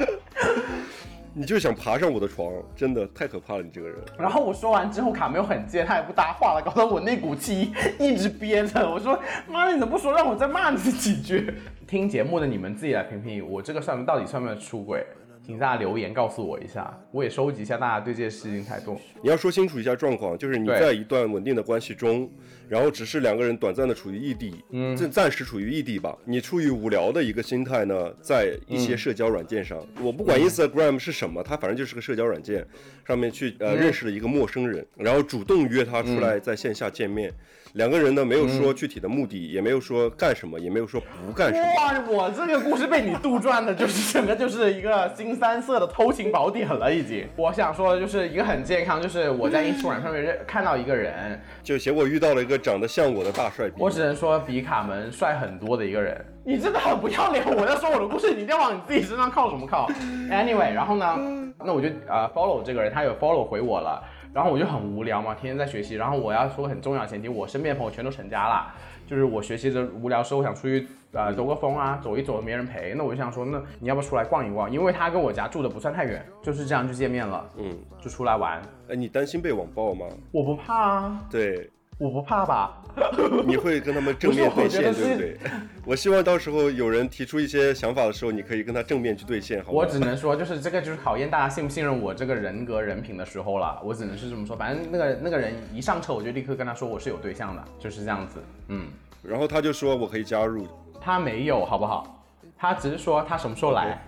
[1.36, 3.98] 你就想爬上我的床，真的太可怕了，你这个人。
[4.16, 8.88] 然后我说完之后，卡没有很接，他也不搭话了，搞得我那股气一直憋着。
[8.88, 9.18] 我说
[9.48, 11.52] 妈，你怎么不说让我再骂你几句？
[11.88, 15.04] 听节目的你们自己来评评，我这个算到底算不算出轨？
[15.44, 18.98] 请大家留言告诉我一下，我也收集一下大家对这件事情态度。
[19.20, 22.30] 你要说清楚一下状况，就是你在一段稳定的关系中，
[22.68, 26.16] 然后只是两个人短暂的处于异地，嗯，暂暂时处于异地吧。
[26.24, 32.66] 你出于无聊的一个心态呢，在一些社交软件上，我不管 Instagram 是什么，它反正就是个社交软件，
[33.06, 37.32] 上面去呃、认识了一个陌生人，然后主动约他出来在线下见面。
[37.74, 41.68] 两个人呢没有说具体的目的，也没有说干什么，也没有说不干什么。
[41.76, 47.26] 哇，我这个故事被你杜撰的，就是整个就是一个新三色的偷情宝典了，已经。
[47.36, 53.74] 我想说的就是一个很健康，就是我在 Instagram 上面认看到一个人，就结果遇到了一个长得像我的大帅逼。
[53.78, 56.24] 我只能说比卡门帅很多的一个人。
[56.46, 57.42] 你真的很不要脸！
[57.56, 59.88] 我在说我的故事，你一定要往你自己身上靠什么靠
[60.30, 61.18] ？Anyway，然后呢，
[61.64, 65.94] 那我就呃 follow 这个人，他有 follow 回我了，然后我就很无聊嘛，天天在学习。
[65.94, 68.74] 然后我要说很重要的前提，我身边的朋友全都成家了，
[69.06, 74.68] 就是我学习的无聊时候，我想出去呃兜个风啊，走一走，没人陪，那我就想说，那你要不要出来逛一逛？
[74.70, 78.60] 因为他跟我家住的不算太远，就是这样就见面了，嗯，就出来玩。
[78.88, 80.06] 哎，你担心被网暴吗？
[80.32, 82.82] 我不怕啊，对，我不怕吧？
[83.46, 85.36] 你会跟他们正面对线，对不对？
[85.84, 89.72] 我希望到时候有人提出一些想法的时候，你可以跟他正面去对线，好？
[89.72, 93.80] 我只能说，就是这个就是考验大家信不信任我这个人格人品的时候了。
[93.82, 98.38] 我只能是这么说，反正那个那个人一上车，我就立刻跟他说我是有对象的，就是这样子。
[98.68, 98.86] 嗯，
[99.22, 100.66] 然后他就说我可以加入，
[101.00, 102.10] 他没有，好不好？
[102.56, 104.02] 他只是说他什么时候来。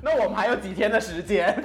[0.00, 1.62] 那我们还有几天的时间。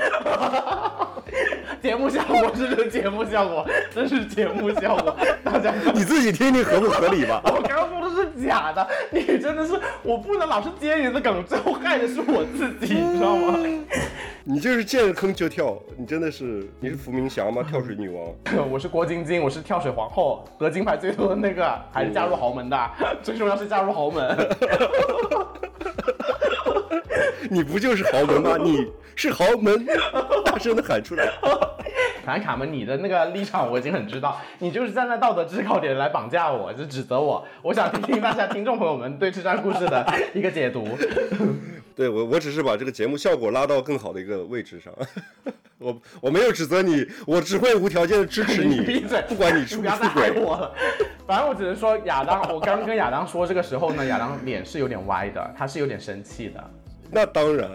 [1.82, 7.41] 节目效果是这节目效果，这是节目效果，大家 你自己听听合不合理吧？
[7.46, 13.58] 我刚刚说的是假的，你真的是，我不能老是接你的梗，最后害的是我自己，你知道吗？
[14.44, 17.63] 你就是见了坑就跳，你真的是你是伏明霞吗？
[17.67, 18.70] 跳水女王？
[18.70, 22.91] 我是郭晶晶，我是跳水皇后，得金牌最多的那个，还是嫁入豪门的，
[23.24, 24.38] 最重要是嫁入豪门。
[27.49, 28.58] 你不就是豪门吗？
[28.62, 29.86] 你是豪门，
[30.45, 31.27] 大声的喊出来。
[32.23, 37.45] 反正卡门，你的那个立场我已经很知道，你就是站在道德制高点来绑架我，就指责我。
[37.63, 40.88] 我想听听大家听众朋友们对这段故事的一个解读。
[41.95, 44.93] 对我，我只是把这个节目效果拉到更好的一个位置上。
[45.80, 50.32] 我我没有指责你，我只会无条件的支持你，闭嘴，不管你出不出轨。
[50.39, 50.71] 我了。
[51.25, 56.63] 反正我只能说，亚当，我刚跟亚当说这个时候呢，亚当脸是有点歪的，他是有点生气的。
[57.12, 57.69] 那当然，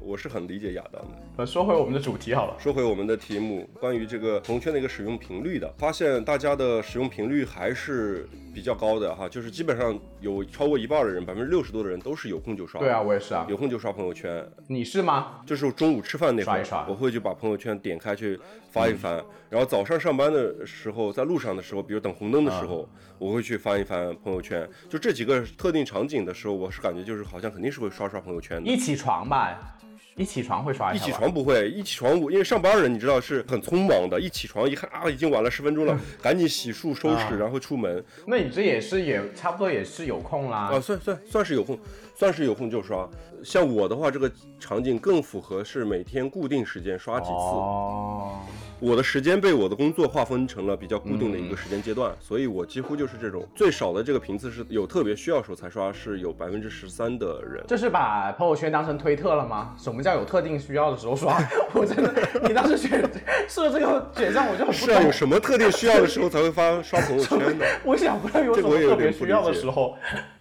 [0.00, 1.16] 我是很理解亚当的。
[1.40, 2.54] 呃说回我们的主题好了。
[2.58, 12.78] 说回我们的题目，关于这个朋友圈的一个使用频率的，发现大家的使用频率还是比较高的哈，就是基本上有超过一半的人，百分之六十多的人都是有空就刷。
[12.78, 13.46] 对啊，，我也是啊。
[13.48, 15.40] 有空就刷朋友圈，你是吗？
[15.46, 18.38] 就是中午吃饭那会儿，刷一刷我会就把朋友圈点开去
[18.70, 22.86] 翻一翻，然后早上上班的时候，在路上的时候，比如等红灯的时候，
[23.18, 24.68] 我会去翻一翻朋友圈。
[24.90, 28.70] 就这几个特定场景的时候，我是感觉就是好像肯定是会刷刷朋友圈的。
[28.70, 29.78] 一起床吧，
[30.20, 40.70] 一起床会刷一一起床不会，一起床我因为上班人你知道是很匆忙的，一起床一看啊已经晚了十分钟了，赶紧洗漱收拾，啊然后出门那你这也是也差不多也是有空啦。
[40.72, 41.78] 啊，算算算是有空，
[42.14, 43.08] 算是有空就刷。
[43.42, 47.32] 像我的话，这个场景更符合是每天固定时间刷几次。
[47.32, 48.40] 哦，
[48.80, 57.62] 我的时间被我的工作划分成了比较固定的一个时间阶段，所以我几乎就是这种最少的这个频次是有特别需要时候才刷，是有百分之十三的人。
[57.68, 59.74] 这是把朋友圈当成推特了吗？
[59.78, 61.38] 什么叫有特定需要的时候刷？
[61.74, 62.12] 我真的，
[62.42, 63.02] 你当时选
[63.46, 65.12] 设这个选项，我就很不是啊，有。
[65.12, 67.64] 什么特定需要的时候才会发刷朋友圈呢？
[67.84, 69.94] 我想不到有什么特别需要的时候。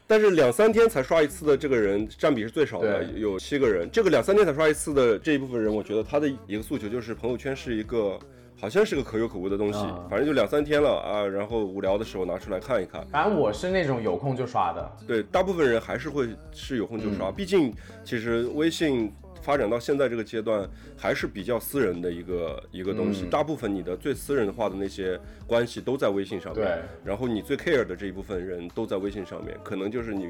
[0.09, 3.87] 但是两三天才刷一次的这个人占比是最少的，有七个人。
[3.91, 8.17] 这个两三天才刷一次的这一部分人，我觉得他的一个诉求就是朋友圈是一个
[8.59, 13.05] 好像是个可有可无的东西，啊反正就两三天了啊，然后无聊的时候拿出来看一看。
[13.11, 14.91] 反正我是那种有空就刷的。
[15.05, 17.71] 对，大部分人还是会是有空就嗯刷，毕竟
[18.03, 23.25] 其实微信发展到现在这个阶段，还是比较私人的一个一个东西。
[23.25, 30.30] 嗯大部分你的最私人化的那些关系都在微信上面，然后你最 care 的这一部分人都在微信上面，可能就是你。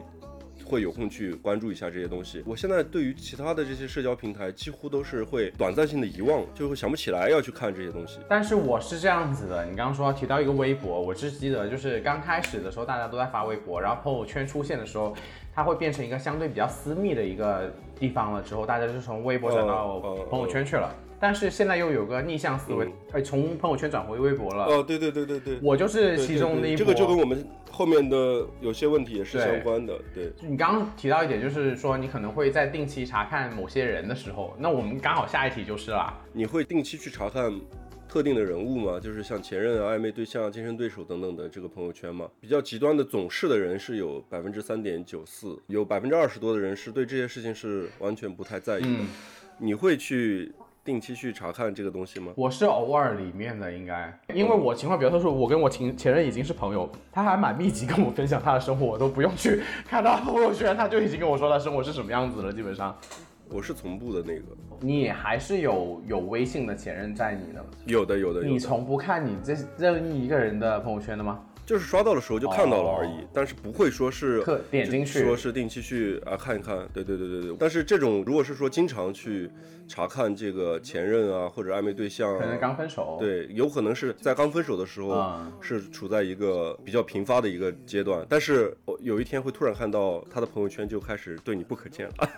[0.66, 2.44] 会有空去关注一下这些东西。
[2.46, 8.20] 我现在对于其他的这些社交平台，几乎都是会短暂性的遗忘，就会想不起来要去看这些东西。
[8.30, 15.16] 但是我是这样子的，你刚刚说提到一个微博，我只记得就是刚开始的时候大家都在发微博，然后朋友圈出现的时候，
[15.54, 20.94] 它会变成一个相对比较私密的一个地方了，之后大家就从微博转到朋友圈去了。
[21.22, 24.64] 但是现在又有个逆向思维嗯，哎，从朋友圈转回微博了。
[24.64, 30.32] 哦，对对对对对，我就是其中的一这个就跟我们后面的有些问题也是相关的，对。
[30.40, 36.18] 你刚刚提到一点，就是说你可能会在定期查看某些人的时候，那我们刚好下一题就是啦。
[36.32, 37.52] 你会定期去查看
[38.10, 39.00] 特定的人物嘛？
[39.00, 42.28] 就是像前任啊、暧昧对象啊、竞争对手等等的这个朋友圈嘛？
[42.42, 48.88] 比较极端的总是的人是有百分之三点九四，有百分之二十多的人是对这些事情是完全不太在意的。
[48.90, 49.08] 嗯
[49.62, 50.50] 你会去
[50.86, 52.32] 定期去查看这个东西吗？
[52.38, 62.98] 我是偶尔里面的，应该，因为我情况比较特殊，我跟我前前任已经是朋友，他还蛮密集跟我分享他的生活，我都不用去 看他朋友圈，他就已经跟我说他生活是什么样子了，基本上。
[63.50, 64.44] 我是从不的那个，
[64.80, 71.44] 你还是有有微信的前任在你的，有的有的有的，你从不看你这任意一个人的朋友圈的吗？
[71.66, 75.24] 就是刷到的时候就看到了而已，但是不会说是特点进去。
[75.24, 77.56] 说是定期去啊看一看，对对对对对。
[77.60, 79.48] 但是这种如果是说经常去
[79.88, 85.52] 查看这个前任啊或者暧昧对象、啊，可能刚分手。，对，有可能是在刚分手的时候，嗯。
[85.62, 92.30] 是处在一个比较频发的一个阶段，但是我有一天会突然看到他的朋友圈就开始对你不可见了，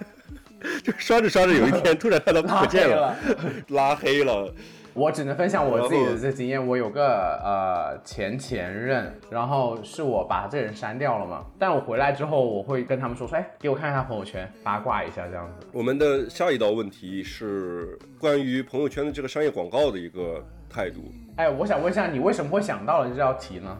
[0.83, 3.15] 就刷着刷着有一天突然看到不可见了，
[3.69, 4.53] 拉黑了。
[4.93, 6.67] 我只能分享我自己的这经验。
[6.67, 15.65] 我有个呃前前任，然后是我把这人删掉了嘛，但我回来之后，我会跟他们说说，哎，给我看一下朋友圈，八卦一下这样子。
[15.71, 21.09] 我们的下一道问题是关于朋友圈的这个商业广告的一个态度。
[21.37, 23.77] 哎，我想问一下，你为什么会想到了这道题呢？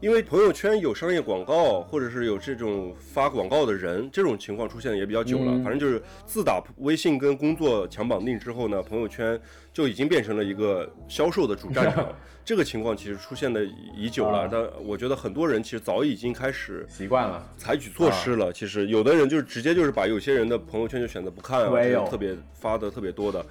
[0.00, 5.52] 因为朋友圈有商业广告，或者是有这种发广告的人，这种情况出现的也比较久了。
[5.52, 9.38] 嗯反正就是自打微信跟工作强绑定之后呢，朋友圈
[9.72, 12.06] 就已经变成了一个销售的主战场。
[12.42, 13.62] 这个情况其实出现的
[13.94, 18.52] 已久了啊，但我觉得很多人其实早已经开始习惯了，采取措施了。
[18.52, 23.44] 其实有的人就是直接就是把有些人的朋友圈就选择不看啊，我也有特别发的特别多的。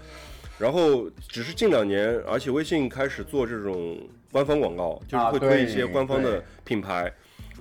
[0.57, 3.97] 然后只是近两年，而且微信开始做这种
[4.31, 7.11] 官方广告，就是啊会推一些官方的品牌，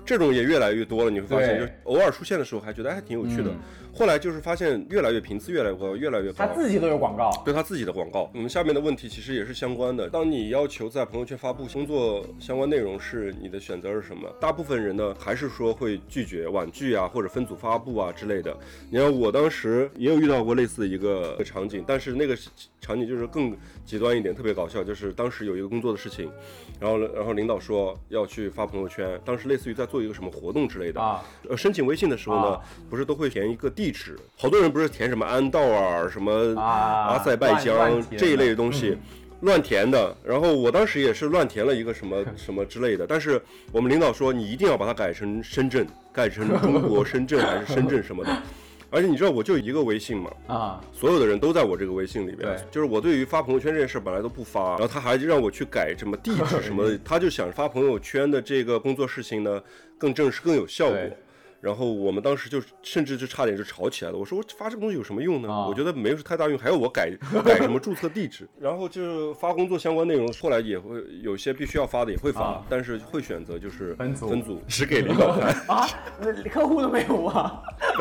[0.05, 1.11] 这种也越来越多了。
[1.11, 3.59] 你会发现，就偶尔出现的时候还觉得哎还挺有趣的，嗯
[3.99, 6.47] 后来就是发现越来越频次越来越高，越来越高。
[6.47, 7.33] 他自己都有广告。
[7.45, 8.31] 对他自己的广告。
[8.33, 10.09] 我们下面的问题其实也是相关的。
[10.09, 14.33] 当你要求在朋友圈发布工作相关内容时，你的选择是什么？
[14.41, 18.57] 大部分人呢，还是说会拒绝、婉拒啊，或者分组发布啊之类的。
[18.89, 22.39] 你看，我当时也有遇到过类似的一个场景，但是那个
[22.81, 23.53] 场景就是更
[23.85, 24.85] 极端一点，特别搞笑。
[24.85, 26.31] 就是当时有一个工作的事情，
[26.79, 31.01] 然后然后领导说要去发朋友圈，当时类似于在做一个什么活动之类的。
[31.01, 38.97] 啊，呃，申请微信的时候呢，啊不是都会填一个地址，好多人不是填什么安道尔、什么啊阿塞拜疆这一类的的东西。
[39.43, 48.43] 乱填的，然后我当时也是乱填了一个什么 什么之类的，但是我们领导说你一定要把它改成深圳，改成中国深圳还是深圳什么的，
[48.91, 59.63] 而且你知道我就一个微信嘛，啊，所有的人都在我这个微信里边，就是我对于发朋友圈这件事本来都不发，然后他还让我去改什么地址什么的， 他就想发朋友圈的这个工作事情呢
[59.97, 60.97] 更正式更有效果。
[60.97, 61.17] 对。
[61.61, 64.17] 然后我们当时就甚至就差点就吵起来了。
[64.17, 65.53] 我说我发这个东西有什么用呢？
[65.53, 67.11] 啊我觉得没有太大用，还要我改
[67.45, 68.49] 改什么注册地址？
[68.61, 75.55] 然后就是发工作相关内容，后来也会有些必须要发的也会发，啊但是会选择就是分组分组只给领导看。
[75.67, 75.87] 啊，
[76.21, 77.61] 那客户都没有啊？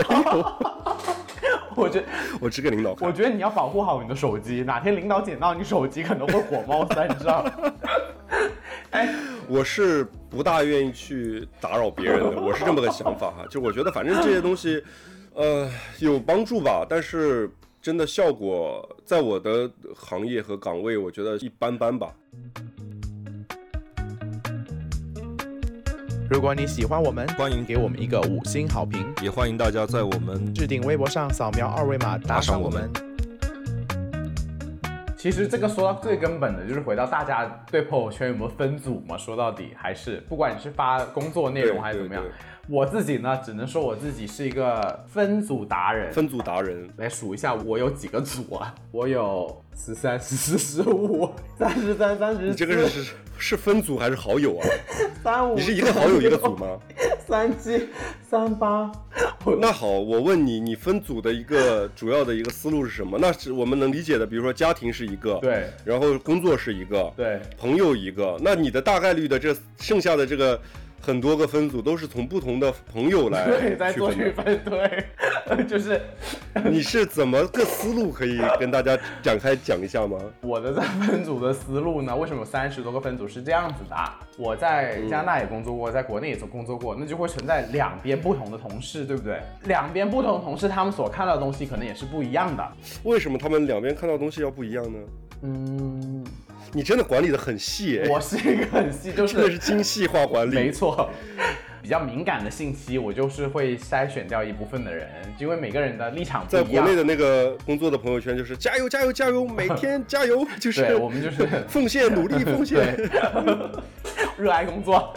[0.09, 0.53] 没有。
[1.75, 2.03] 我觉
[2.41, 3.13] 我只给领导看我。
[3.13, 7.45] 觉得你要保护好你的手机，哪天领导捡到你手机，可能会火冒三丈。
[8.91, 9.13] 哎，
[9.47, 13.43] 我是不大愿意去打扰别人的，我是这么个想法哈。
[13.49, 14.79] 就我觉得反正这些东西，
[15.33, 15.67] 呃，
[15.97, 17.49] 有帮助吧，但是
[17.81, 22.13] 真的效果在我的行业和岗位，我觉得一般般吧。
[26.29, 32.87] 如果你喜欢我们，欢迎给我们一个五星好评，也欢迎大家在我们置顶微博上扫描二维码打赏我们。
[35.17, 39.17] 其实这个说到最根本的，就是回到大家对朋友圈有没有分组嘛？
[39.17, 42.23] 说到底还是不管你是发工作内容还是怎么样
[42.69, 46.11] 我自己呢，只能说我自己是一个分组达人。
[46.11, 48.75] 分组达人，来数一下，我有几个组啊？
[48.91, 54.67] 我有十三、十四、十五、三十三、三十你这个是是是分组还是好友啊？
[55.23, 56.77] 三五，你是一个好友一个组吗？
[57.27, 57.89] 三七、
[58.29, 58.89] 三八，
[59.59, 63.17] 那好，我问你，你分组的一个主要的一个思路是什么？
[63.19, 70.59] 那是我们能理解的，比如说家庭是一个，对然后工作是一个，对朋友一个，那你的大概率的这剩下的这个
[71.07, 74.57] 很多个分组都是从不同的朋友来 对，在做区区分的。
[74.69, 75.07] 分，
[75.55, 76.01] 对， 就是
[76.69, 80.17] 你是怎么个思路可以跟大家展开讲一下吗？
[80.41, 82.13] 我的在分组的思路呢？
[82.13, 84.19] 为什么有三十多个分组是这样子的啊？
[84.37, 89.39] 我在加拿大也工作过，在国内也工作过，那就会存在两边不同的同事，对不对？
[89.63, 92.67] 两边不同的同事，他们所看到的东西可能也是不一样的。
[93.03, 94.99] 为什么他们两边看到的东西要不一样呢？
[95.43, 96.16] 嗯，
[96.73, 100.55] 你真的管理的很细哎，我是一个很细，就真的是是精细化管理。
[100.55, 101.09] 没错。
[101.79, 105.07] 比较敏感的信息，我就是会筛选掉一部分的人，
[105.39, 106.65] 因为每个人的立场不一样。
[106.65, 112.77] 在国内的那个工作的朋友圈就是加油加油加油，每天加油，就是对我们就是奉献努力奉献。
[112.97, 113.09] 对，
[114.37, 115.13] 热爱工作。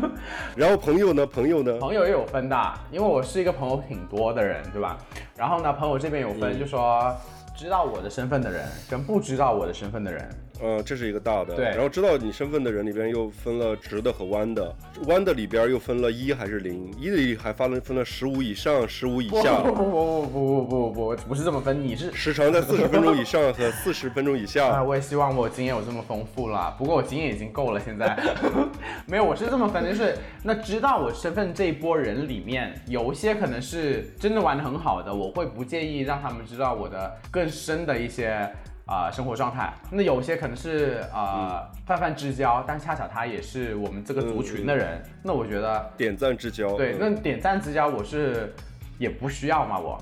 [0.56, 4.96] 然后朋友呢，朋友呢，朋友也有分的，因为我是一个朋友挺多的人，对吧？
[5.36, 7.14] 然后呢，朋友这边有分，嗯就说
[7.54, 10.26] 知道我的身份的人跟不知道我的身份的人。
[10.62, 11.54] 嗯，这是一个大的。
[11.54, 14.74] 对然后知道你身份的人里边又分了直的和弯的，
[15.06, 22.12] 弯的里边又分了一还是零，一的里还分了分了十五以上、十五以下不，不不不不不不不不是这么分，你是。
[22.12, 24.82] 时长在四十分钟以上和四十分钟以 啊，下。
[24.82, 27.80] 我也希望我经验有这么丰富了，不过我经验已经够了。
[27.80, 28.18] 现在
[29.06, 38.48] 没有，我是这么分的，就是那知道我身份这一波人里面，有一些可能是真的玩的很好的，我会不介意让他们知道我的更深的一些
[38.86, 39.72] 啊、生活状态。
[39.90, 48.54] 那有些可能是呃泛泛之交，但恰巧他也是我们这个族群的人，那我觉得点赞之交，对，嗯那点赞之交我是
[48.98, 50.00] 也不需要嘛，我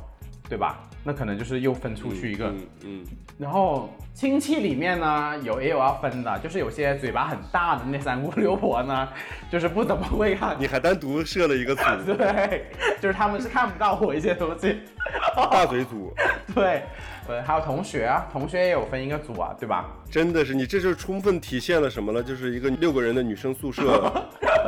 [0.49, 0.81] 对吧？
[1.03, 2.47] 那可能就是又分出去一个。
[2.49, 3.05] 嗯嗯，
[3.39, 9.09] 然后亲戚里面呢，有也有要分的，就是有些嘴巴很大的那三姑六婆呢，
[9.51, 10.57] 就是不怎么会看。
[10.57, 11.83] 你还单独设了一个组，
[12.15, 12.67] 对，
[13.01, 14.79] 就是他们是看不到我一些东西。
[15.35, 16.15] 大嘴组，
[16.55, 16.85] 对，
[17.27, 19.85] 对，还有同学啊，同学也有分一个组啊，对吧？
[20.09, 22.23] 真的是你这就充分体现了什么呢？
[22.23, 24.13] 就是一个六个人的女生宿舍，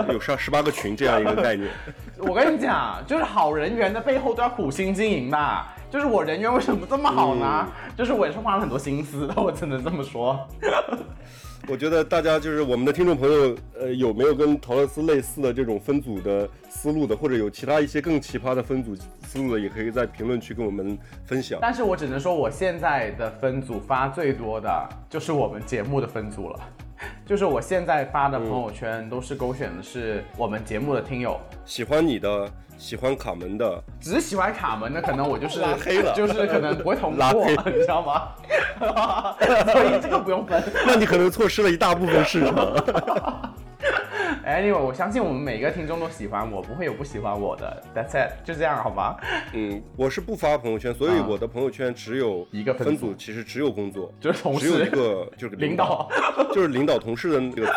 [0.09, 1.71] 有上十八个群这样一个概念。
[2.19, 5.67] 我跟你讲，就是好人缘的背后都要苦心经营的。
[5.89, 7.67] 就是我人缘为什么这么好呢？
[7.97, 10.39] 就是我也是花了很多心思的，我只能这么说。
[11.69, 21.59] 我觉得大家就是我们的听众朋友，呃，有没有跟陶乐斯类似的这种分组的思路的，或者有其他一些更奇葩的分组思路的，也可以在评论区跟我们分享。
[21.61, 26.61] 但是我只能说，我现在的分组发最多的就是我们节目的分组了。
[27.27, 38.33] 就是我现在发的朋友圈都是勾选的是我们节目的听友，喜欢你的，喜欢卡门的，只喜欢卡门的，可能我就是拉黑了 就是可能不会通拉过，黑你知道吗？
[39.73, 40.63] 所以这个不用分。
[40.87, 43.55] 那你可能错失了一大部分市场。
[44.47, 47.83] Anyway，我相信我们每个听众都喜欢我，不会有不喜欢我的。
[47.95, 49.17] That's it，就这样好吗？
[49.53, 56.09] 嗯，我是不发朋友圈，所以啊我的朋友圈只有一个分分组组，其实只有工作，就是同事只有一、个就是领导。
[56.55, 57.73] 就是领导同事的那个组，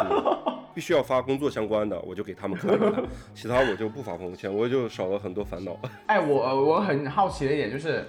[0.76, 3.04] 必须要发工作相关的，我就给他们看看，
[3.34, 5.76] 其他我就不发朋友圈，我就少了很多烦恼。
[6.06, 8.06] 哎，我我很好奇的一点就是，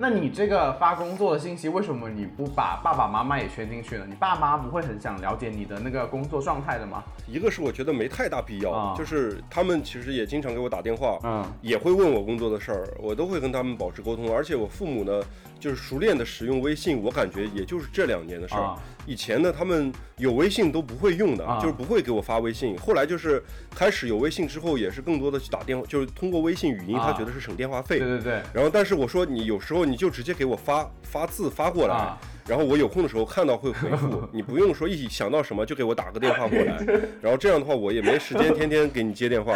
[0.00, 4.04] 那你这个发工作的信息，为什么你不把爸爸妈妈也圈进去呢？
[4.08, 7.02] 你爸妈不会很想了解你的那个工作状态的吗？
[7.26, 14.32] 一个是我觉得没太大必要，啊就是他们其实也经常给我打电话，嗯也会问我工作的事儿，我都会跟他们保持沟通。
[14.32, 15.20] 而且我父母呢，
[15.58, 18.62] 就是熟练的使用微信，我感觉也就是这两年的事儿。
[18.62, 18.76] 啊
[19.08, 22.76] 以前呢，他们有微信都不会用的，啊就是不会给我发微信。
[22.76, 23.42] 后来就是
[23.74, 27.98] 开始有微信之后，也是更多的去打电话，就是通过微信语音，啊他觉得是省电话费。
[27.98, 36.76] 对对对，然后，但是我说你有时候你就直接给我发发字发过来，啊然后我有空的时候看到会回复， 你不用说一想到什么就给我打个电话过来，
[37.22, 39.54] 然后这样的话我也没时间天天给你接电话，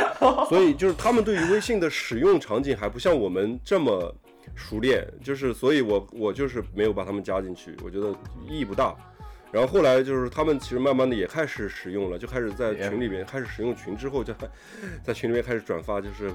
[0.48, 4.14] 所以就是他们对于微信的使用场景还不像我们这么
[4.54, 8.10] 熟练，就是所以我我就是没有把他们加进去，我觉得
[8.48, 8.94] 意义不大。
[9.50, 14.32] 然后后来就是他们其实慢慢的也开始使用了，就开始在群里面开始使用群之后，就
[15.04, 16.32] 在群里面开始转发，就是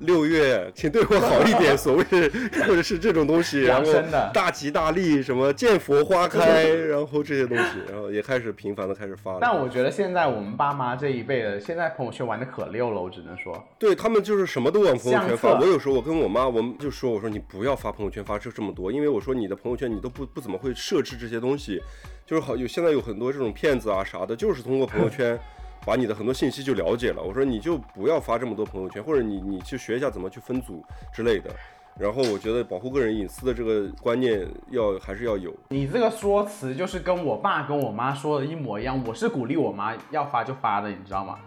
[0.00, 2.30] 六月请对我好一点，所谓的
[2.66, 3.92] 或者是这种东西，然后
[4.32, 9.38] 大吉大利，什么见佛花开， 然后这些东西，然后也开始频繁的开始发了。
[9.40, 15.58] 但我觉得现在我们爸妈这一辈的，现在朋友圈玩的可溜了，我只能说，对他们就是什么都往朋友圈发。
[15.58, 21.80] 我有时候我跟我妈，我们就说我说你不要发朋友圈发这这么多，因为我说你的朋友圈你都不不怎么会设置这些东西，
[22.26, 25.38] 就是好有现在有很多这种骗子啊啥的，就是通过朋友圈。
[25.84, 31.50] 把你的很多信息就了解了，我说你就不要发这么多朋友圈，或者你你去学一下怎么去分组之类的。
[31.98, 35.54] 然后我觉得保护个人隐私的这个观念要还是要有。
[35.68, 39.02] 你这个说辞就是跟我爸跟我妈说的一模一样。
[39.06, 41.38] 我是鼓励我妈要发就发的，你知道吗？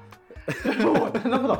[0.46, 1.58] 我真的不懂，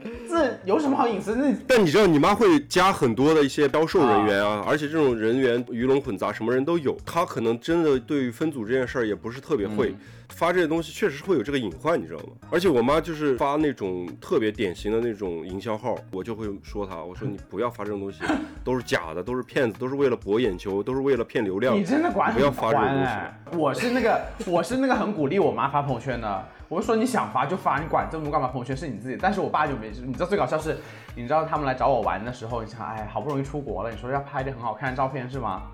[0.28, 1.34] 这有什么好隐私？
[1.34, 6.96] 那但你知道，你妈会加很多的一些销售人员啊，而且这种人员鱼龙混杂，什么人都有。
[7.04, 9.94] 她可能真的对于分组这件事儿也不是特别会，
[10.30, 12.32] 发这些东西确实会有这个隐患，你知道吗？
[12.50, 18.20] 而且我妈就是发那种特别典型的那种营销号，我就会说她，我说你不要发这种东西，
[18.64, 21.76] 都是假的，都是骗子，都是为了博眼球，都是为了骗流量。
[21.76, 23.04] 你真的管不要发这种东西。
[23.04, 23.34] 哎！
[23.56, 26.48] 我是那个我是那个很鼓励我妈发朋友圈的。
[26.72, 28.48] 我就说你想发就发，你管这么多干嘛？
[28.48, 29.18] 朋友圈是你自己。
[29.20, 30.78] 但是我爸就没，你知道最搞笑是，
[31.14, 35.64] 你知道他们来找我玩的时候，你想，哎，好不容易出国了，你说要拍点很好看的照片是吗？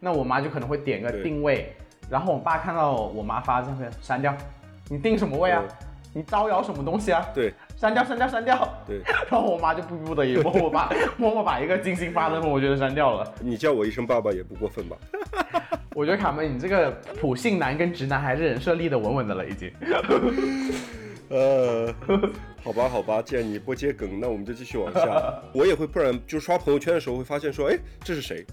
[0.00, 1.72] 那我妈就可能会点个定位，
[2.10, 4.34] 然后我爸看到我妈发的照片删掉，
[4.88, 5.62] 你定什么位啊？
[6.12, 7.24] 你招摇什么东西啊？
[7.32, 8.84] 对删掉，删掉，删掉。
[8.84, 9.00] 对，
[9.30, 13.32] 然后我妈就不不得已默默把 默默把一个精心发的我觉得删掉了。
[13.40, 14.96] 你叫我一声爸爸也不过分吧？
[15.94, 19.72] 我觉得卡门，你这个普信男跟直男还是人设立的稳稳的了，已经。
[21.28, 21.94] 呃，
[22.64, 25.40] 好吧，好吧，既然你不接梗，那我们就继续往下。
[25.52, 28.44] 我也会，不然就刷朋友圈的时候会发现说，哎，这是谁？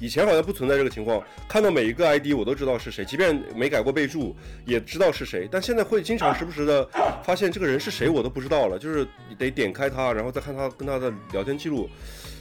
[0.00, 5.48] 以前好像不存在这个情况，看到每一个 ID 我都知道是谁，即便没改过备注，也知道是谁。
[5.50, 6.88] 但现在会经常时不时的
[7.22, 11.88] 发现这个人是谁，我都不知道了，就是得点开他，然后再看他跟他的聊天记录，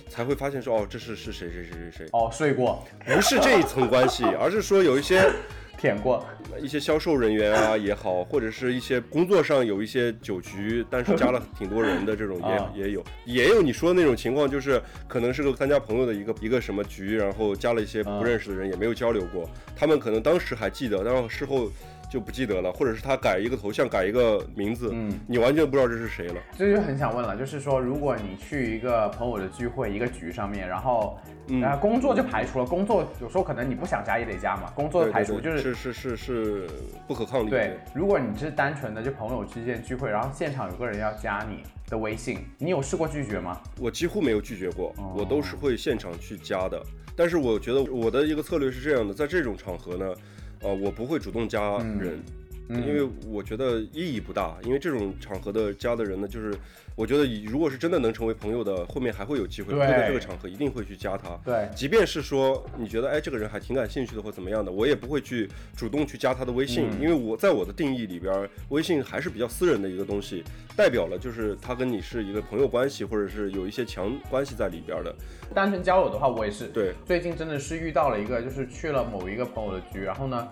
[0.09, 5.31] 才会发现说，哦，这是是谁谁谁谁谁，哦，睡过，不是这一层关系，而是说有一些。
[5.78, 6.25] 舔过，
[6.59, 21.71] 一些销售人员啊也好，或者是一些工作上有一些酒局，但是加了挺多人的这种也、啊也有，也有你说的那种情况，就是可能是个参加朋友的一个一个什么局，然后加了一些不认识的人，也没有交流过，他们可能当时还记得，但是事后
[22.09, 26.35] 就不记得了，或者是他改一个头像，改一个名字，嗯你完全不知道这是谁了。
[26.57, 36.67] 这就很想问了，就是说，如果你去一个朋友的聚会、一个局上面，然后，嗯呃，工作就排除了，工作有时候可能你不想加也得加嘛，工作排除就是是是是是
[37.07, 37.49] 不可抗力。
[37.49, 43.59] 对，如果你是单纯的就朋友之间聚会，然后现场有个人要加你的微信，你有试过拒绝吗？
[43.79, 46.81] 我几乎没有拒绝过，哦我都是会现场去加的。
[47.17, 50.13] 但是我觉得我的一个策略是这样的，在这种场合呢，
[50.61, 52.13] 呃，我不会主动加人。
[52.15, 52.23] 嗯
[52.70, 56.53] 因为我觉得意义不大，因为这种场合的加的人呢，就是
[56.95, 61.30] 我觉得如果是真的能成为朋友的，后面还会有机会，对会在这个场合一定会去加他。
[61.45, 70.43] 对即便是说你觉得哎这个人还挺感兴趣的或怎么样的，我也不会去主动去加他的微信，嗯因为我在我的定义里边，微信还是比较私人的一个东西，
[70.76, 75.15] 代表了就是他跟你是一个朋友关系，或者是有一些强关系在里边的。
[75.53, 76.68] 单纯交友的话，我也是。
[76.68, 80.47] 对，最近真的是遇到了一个，就是去了某一个朋友的局，然后呢，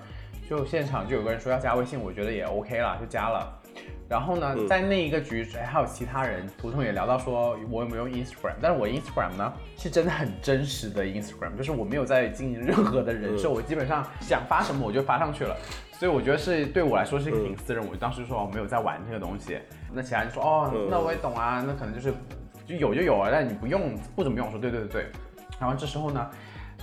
[0.49, 3.61] 就现场就有个人说要加微信，我觉得也 OK 了，就加了。
[4.07, 15.57] 然后呢，嗯在那一个局，哎，还有其他人，途中也聊到说我有没有用 Instagram，但是我 Instagram 呢是真的很真实的 Instagram，就是我没有在经营任何的人设，嗯我基本上想发什么我就发上去了，
[15.93, 17.83] 所以我觉得是对我来说是一个嗯挺私人。
[17.85, 19.57] 我当时说我没有在玩这个东西，
[19.91, 22.13] 那其他人说哦嗯，那我也懂啊，那可能就是
[22.67, 25.07] 就有就有啊，但你不用不怎么用，我说对对对对。
[25.59, 26.29] 然后这时候呢，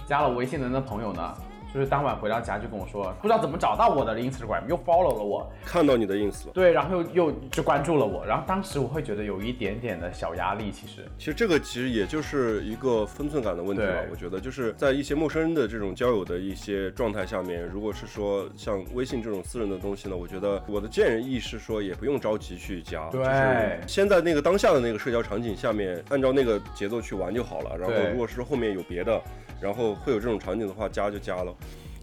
[0.08, 1.34] 加了微信的那朋友呢，
[1.72, 6.52] 就是当晚回到家就跟我说，不知道怎么找到我的 Instagram，又 follow 了我，看到你的 ins 了。
[6.52, 11.04] 对，然后又又就关注了我，然后当时我会觉得有一点点的小压力，其实。
[11.18, 27.76] 其实这个其实也就是一个分寸感的问题吧，我觉得就是在一些陌生人的这种交友的一些状态下面，如果是说像微信这种私人的东西呢，我觉得我的建议是说也不用着急去加，对就是先在那个当下的那个社交场景下面，按照那个节奏去玩就好了。
[27.78, 29.20] 然后如果是后面有别的，
[29.62, 31.54] 然后会有这种场景的话，加就加了。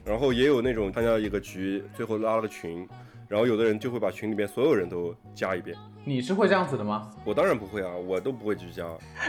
[0.06, 2.88] 然后也有那种参加一个局，最后拉了个群，
[3.28, 5.78] 然后有的人就会把群里面所有人都加一遍。
[6.06, 7.12] 你是会这样子的吗？
[7.26, 8.88] 我当然不会啊，我都不会去加。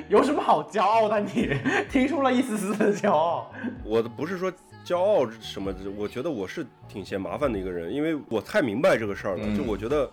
[0.08, 1.50] 有什么好骄傲的你？
[1.90, 3.52] 听出了一丝丝的骄傲。
[3.84, 4.50] 我的不是说
[4.84, 9.42] 骄傲什么的，我觉得我是挺嫌麻烦的一个人，因为我太明白这个事儿了。
[9.44, 10.08] 嗯就我觉得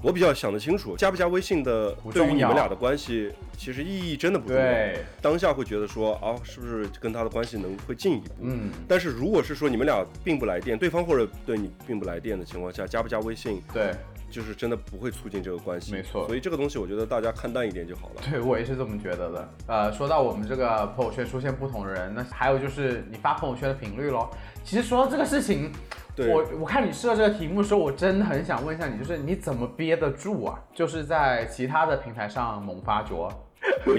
[0.00, 4.62] 我比较想得清楚，加不加微信的对于你们俩的关系，其实意义真的不重要。
[4.62, 8.30] 对，当下会觉得说啊，是不是跟他的关系能会进一步？
[8.40, 13.92] 嗯，但是如果是说你们俩并不来电，对方或者对你并不来电的情况下，加不加微信，对，
[14.30, 15.92] 就是真的不会促进这个关系。
[15.92, 18.22] 没错所以这个东西我觉得大家看淡一点就好了。
[18.30, 19.48] 对我也是这么觉得的。
[19.66, 24.30] 呃，说到我们这个朋友圈出现不同的人，那还有就是你发朋友圈的频率咯。
[24.64, 25.72] 其实说到这个事情，
[26.16, 30.58] 我我看你设这个题目的时候，我真的很想问一下你，就是你怎么憋得住啊？
[30.74, 33.30] 就是在其他的平台上猛发着。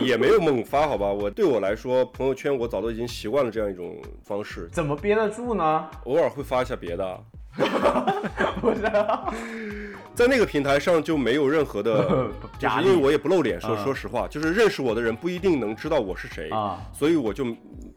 [0.01, 1.07] 也没有猛发，好吧？
[1.11, 5.89] 我对我来说，朋友圈我早都已经习惯了这样一种方式，怎么憋得住呢？
[6.05, 7.23] 偶尔会发一下别的，
[8.61, 8.81] 不是，
[10.13, 12.29] 在那个平台上就没有任何的，
[12.59, 17.45] 就压力是因为我也不露脸，说嗯说实话，就是认识我的人不一定能知道我是谁啊所以我就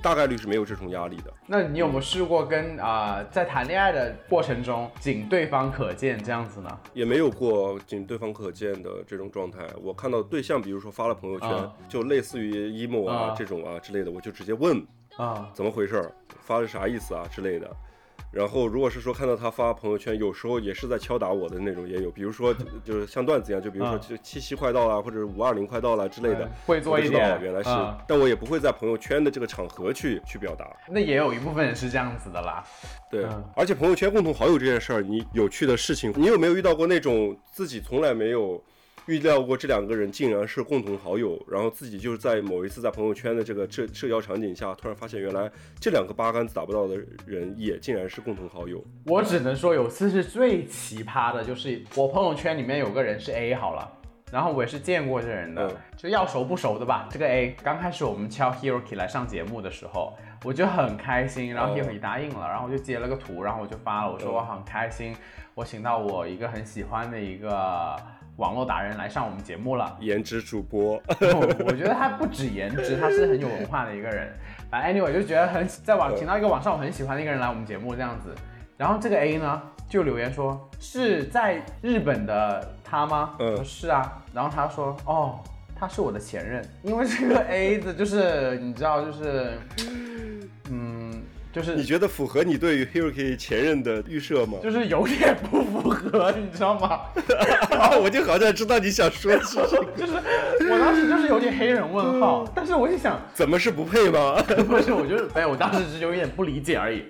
[0.03, 1.32] 大概率是没有这种压力的。
[1.46, 6.78] 那你有没有试过跟啊、呃在谈恋爱的过程中仅对方可见这样子呢？
[6.92, 9.61] 也没有过仅对方可见的这种状态。
[9.82, 14.84] 我看到对象，比如说发了朋友圈，啊就类似于 emo 啊、啊这种啊之类的，我就直接问
[15.16, 17.68] 啊，怎么回事儿，发的啥意思啊之类的。
[18.32, 30.66] 然后如果是说看到他发朋友圈，有时候也是在敲打我的那种，也有，比如说就就是像段子一样，就比如说啊就七夕快到了，或者五二零快到了之类的嗯，会做一点哦原来是啊，但我也不会在朋友圈的这个场合去去表达。
[30.88, 32.64] 那也有一部分人是这样子的啦。
[33.10, 38.62] 对嗯，而且朋友圈共同好友这件事儿，你有趣的事情，你有没有遇到过那种自己从来没有
[39.07, 45.50] 预料过这两个人竟然是共同好友，然后自己就是在某一次在朋友圈的这个社社交场景下，突然发现原来
[45.80, 46.96] 这两个八竿子打不到的
[47.26, 48.82] 人也竟然是共同好友。
[49.07, 53.98] 我只能说有次是最奇葩的，就是我朋友圈里面有个人是 A 好了。
[54.32, 57.07] 然后我也是见过这人的，嗯就要熟不熟的吧。
[57.11, 65.14] 这个 A 刚开始我们敲 Hiroki 来上节目的时候，我就很开心，然后哦 Hiroki 答应了，然后我就截了个图，然后我就发了，我说嗯我很开心，
[65.55, 67.94] 我请到我一个很喜欢的一个
[68.36, 69.96] 网络达人来上我们节目了。
[70.00, 74.32] 颜值主播，我 我觉得他不止颜值，他是很有文化的一个人。
[74.70, 78.34] 反正 anyway 就觉得很在网请到一个网上我很喜欢的一个人来我们节目这样子。
[78.78, 83.34] 然后这个 A 呢就留言说是在日本的他吗？
[83.38, 84.22] 嗯是啊。
[84.32, 85.38] 然后他说哦，
[85.76, 89.58] 他是我的前任，因为这个 A 的就是你知道就是
[90.70, 90.91] 嗯
[91.53, 94.59] 就是你觉得符合你对于 Hiroki 前任的预设吗？
[94.62, 97.00] 就是有点不符合，你知道吗？
[98.03, 100.14] 我就好像知道你想说什么， 就是
[100.70, 103.20] 我当时就是有点黑人问号，但是我就想。
[103.34, 104.42] 怎么是不配吗？
[104.66, 107.05] 不是，我就是哎，我当时只是有一点不理解而已。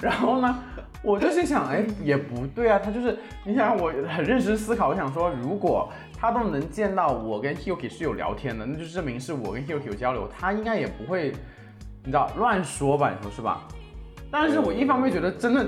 [0.00, 0.58] 然后呢，
[1.02, 11.32] 我就心想，哎，也不对啊，他就是你想，我很认真思考，我想说，如果他都能见到我跟 Hiyuki 是有聊天的，那就证明是我跟 Hiyuki 有交流，他应该也不会，
[12.02, 13.10] 你知道乱说吧？
[13.10, 13.62] 你说是吧？
[14.30, 15.66] 但是我一方面觉得真的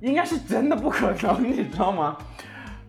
[0.00, 2.16] 应该是真的不可能，你知道吗？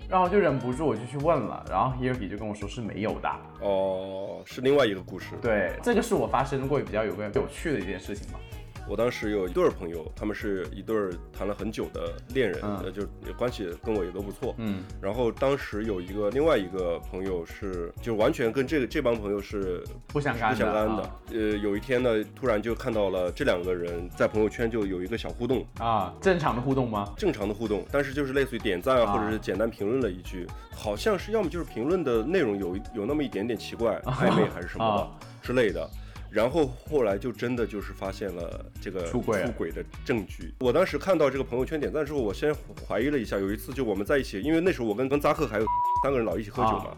[0.09, 3.29] 然后就忍不住我就去问了，然后 Hiyuki 就跟我说是没有的。
[3.59, 5.35] 哦，是另外一个故事。
[5.41, 8.39] 对，这个是我发生过比较有个有趣的一件事情嘛。
[8.87, 13.03] 我当时有一对儿朋友，他们是一对儿谈了很久的恋人，嗯呃，就
[13.37, 14.55] 关系跟我也都不错。
[14.57, 21.03] 嗯然后当时有一个另外一个朋友是，就完全跟这个这帮朋友是不相干的不相干的。
[21.03, 27.13] 啊呃，有一天呢，突然就看到了这两个人在朋友圈就有一个小互动，啊，正常的互动吗？
[27.17, 35.11] 正常的互动，但是就是类似于点赞或者是简单评论了一句，好像是要么就是评论的内容有一有那么一点点奇怪， 暧昧还是什么的、啊
[35.41, 35.89] 之类的。
[36.29, 40.53] 然后后来就真的就是发现了这个出轨了的证据。
[40.59, 42.53] 我当时看到这个朋友圈点赞之后，我先
[42.87, 43.37] 怀疑了一下。
[43.37, 45.65] 有一次就我们在一起，因为那时候我跟跟扎克还有
[46.03, 46.97] 三个人老一起喝酒嘛，啊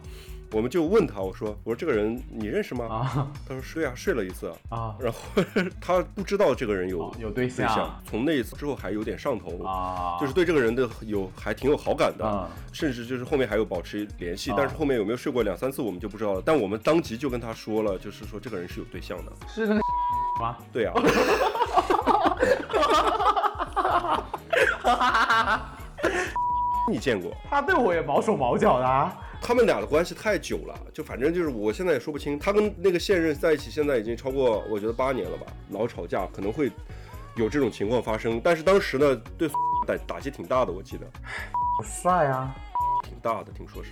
[0.51, 2.85] 我们就问他，我说我说这个人你认识吗？
[2.85, 5.19] 啊他说睡啊睡了一次，啊然后
[5.79, 9.63] 他不知道这个人有、哦有对对象象，从那一次之后还有点上头。
[9.63, 16.41] 啊，就是对这个人的有还挺有好感的，啊甚至就是后面还有保持联系，啊但是后面有没有睡过两三次我们就不知道了。
[16.43, 19.31] 但我们当即就跟他说了，就是说这个人是有对象的。
[19.47, 19.81] 是那个
[20.41, 20.57] 吗？
[20.71, 20.93] 对啊，
[26.89, 27.31] 你见过？
[27.49, 29.15] 他对我也毛手毛脚的啊。
[29.41, 32.37] 他们俩的关系太久了，就反正就是我现在也说不清。
[32.37, 36.69] 他跟那个现任在一起，现在已经超过我觉得八年了吧，老吵架，可能会
[37.35, 38.41] 有这种情况发生。
[38.43, 39.49] 但是当时呢，对
[39.87, 41.05] 打打击挺大的，我记得
[41.77, 42.53] 好 帅啊！
[43.01, 43.91] 挺大的，听说是。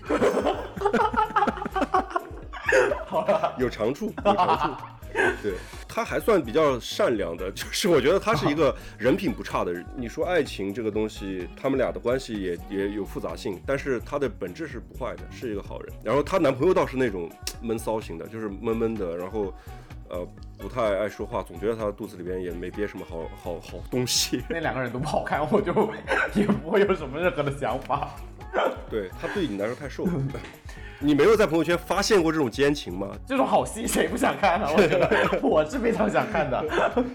[3.57, 4.83] 有长处，有长处。
[5.41, 5.53] 对，
[5.87, 9.85] 他还算比较善良的，就是我觉得他是一个 人品不差的人。
[9.95, 15.93] 你说爱情这个东西，他们俩的关系也也有复杂性，但是他的本质是不坏的，是一个好人。
[16.03, 17.29] 然后她男朋友倒是那种
[17.61, 19.53] 闷骚型的，就是闷闷的，然后
[20.09, 20.27] 呃
[20.57, 24.43] 不太爱说话，总觉得他肚子里边也没憋什么好好好东西。
[24.49, 25.73] 那两个人都不好看，我就
[26.35, 28.09] 也不会有什么任何的想法。
[28.89, 30.11] 对他对你来说太瘦了。
[30.99, 33.07] 你没有在朋友圈发现过这种奸情吗？
[33.25, 34.71] 这种好戏谁不想看啊？
[34.75, 36.65] 我觉得我是非常想看的。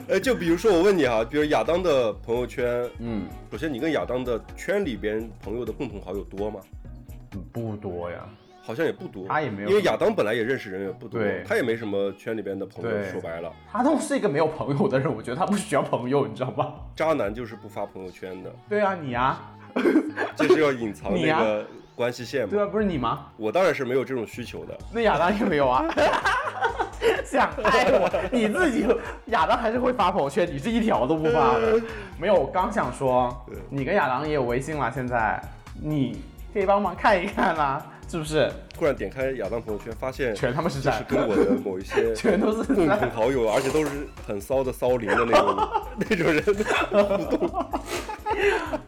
[0.08, 6.60] 呃， 就比如说我问你啊，比如亚当的朋友圈，嗯，首先你跟亚当的圈里边朋友的共同好友多吗？
[7.50, 8.24] 不多呀，
[8.62, 9.26] 好像也不多。
[9.26, 12.90] 他也没有，因为亚当本来也认识人也不多，他也没什么圈里边的朋友。
[13.10, 16.74] 说白了，他都是一个没有朋友的人，我觉得他不需要朋友，你知道吧？
[16.94, 19.50] 渣男就是不发朋友圈的，对啊，你啊，
[20.36, 22.48] 就是要隐藏你啊那个关系线嘛。
[22.50, 23.26] 对啊，不是你吗？
[23.36, 24.76] 我当然是没有这种需求的。
[24.92, 25.84] 那亚当也没有啊。
[27.24, 28.86] 想爱我，你自己
[29.26, 31.80] 亚当还是会发朋友圈，你是一条都不发的。
[32.18, 33.34] 没有，我刚想说，
[33.70, 35.42] 你跟亚当也有微信了，现在
[35.82, 36.22] 你
[36.52, 38.52] 可以帮忙看一看啦，是不是？
[38.78, 45.68] 突然点开亚当朋友圈，发现全他妈是就是在跟我的某一些 全都是共在同好友，而且都是很骚的骚灵的那种
[45.98, 46.44] 那种人。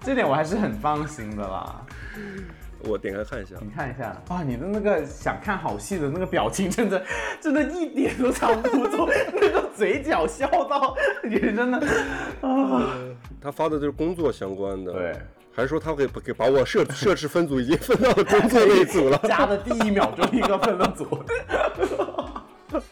[0.00, 1.82] 这点我还是很放心的啦。
[2.89, 7.03] 我点开看一下，你看一下啊，你的那个想看好戏的那个表情，真的
[7.41, 11.78] 真的一点都藏不住， 那个嘴角笑到你真的
[12.41, 12.95] 啊，
[13.41, 15.16] 他发的就是工作相关的，对，
[15.53, 19.18] 还是说他给给把我设设置分组已经分到了工作那一组了？
[19.24, 21.07] 加的第一秒钟一个分了组。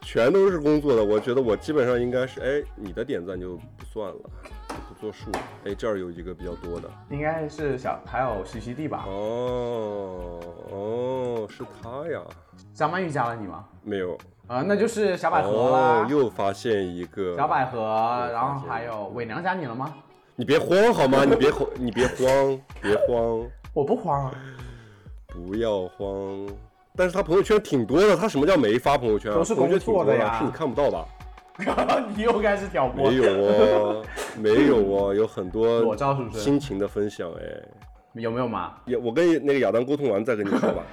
[0.00, 4.18] 全都是工作的，我觉得我基本上应该是，哎，你的点赞就不算了，
[4.67, 5.30] 就不作数。
[5.64, 9.04] 哎，这儿有一个比较多的，应该是小还有徐熙娣吧？
[9.08, 12.20] 哦哦，是他呀？
[12.74, 13.64] 张曼玉加了你吗？
[13.82, 14.16] 没有，
[14.46, 16.06] 啊，那就是小百合。
[16.08, 19.92] 又发现一个小百合，然后还有伪娘加你了吗？
[20.36, 21.24] 你别慌好吗？
[21.24, 24.32] 你别慌， 你别慌，别慌，我不慌啊，
[25.28, 26.46] 不要慌。
[26.96, 29.34] 但是他朋友圈挺多的，他什么叫没发朋友圈啊？
[29.36, 31.06] 都是朋友圈挺多工作的呀是你看不到吧？
[32.14, 33.10] 你又开始挑拨。
[33.10, 34.04] 没有哦，
[34.38, 37.42] 没有哦，有很多裸照是不是心情的分享哎。
[38.14, 38.74] 有没有嘛？
[38.86, 40.82] 有我跟那个亚当沟通完再跟你说吧。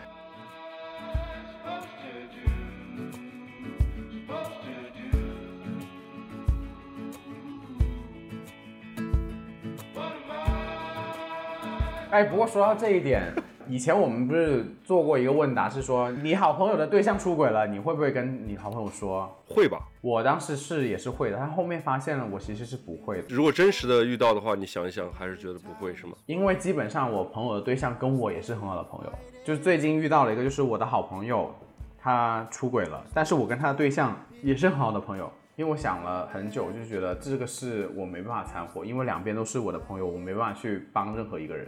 [12.11, 13.23] 哎，不过说到这一点，
[13.67, 19.29] 以前我们不是做过一个问答，是说你好朋友的对象出轨了，你会不会跟你好朋友说？
[19.47, 19.79] 会吧？
[20.01, 26.13] 我当时是也是会的，但后面发现了我其实是不会的，如果真实的遇到的话，你想一想，还是觉得不会是吗？
[26.25, 29.11] 因为基本上我朋友的对象跟我也是很好的朋友，
[29.43, 31.53] 就是最近遇到了一个，就是我的好朋友，
[31.97, 35.31] 他出轨了，但是我跟他的对象也是很好的朋友。
[35.57, 41.65] 因为我想了很久，就觉得这个事我没办法掺和，因为两边都是我的朋友，我没办法去帮任何一个人。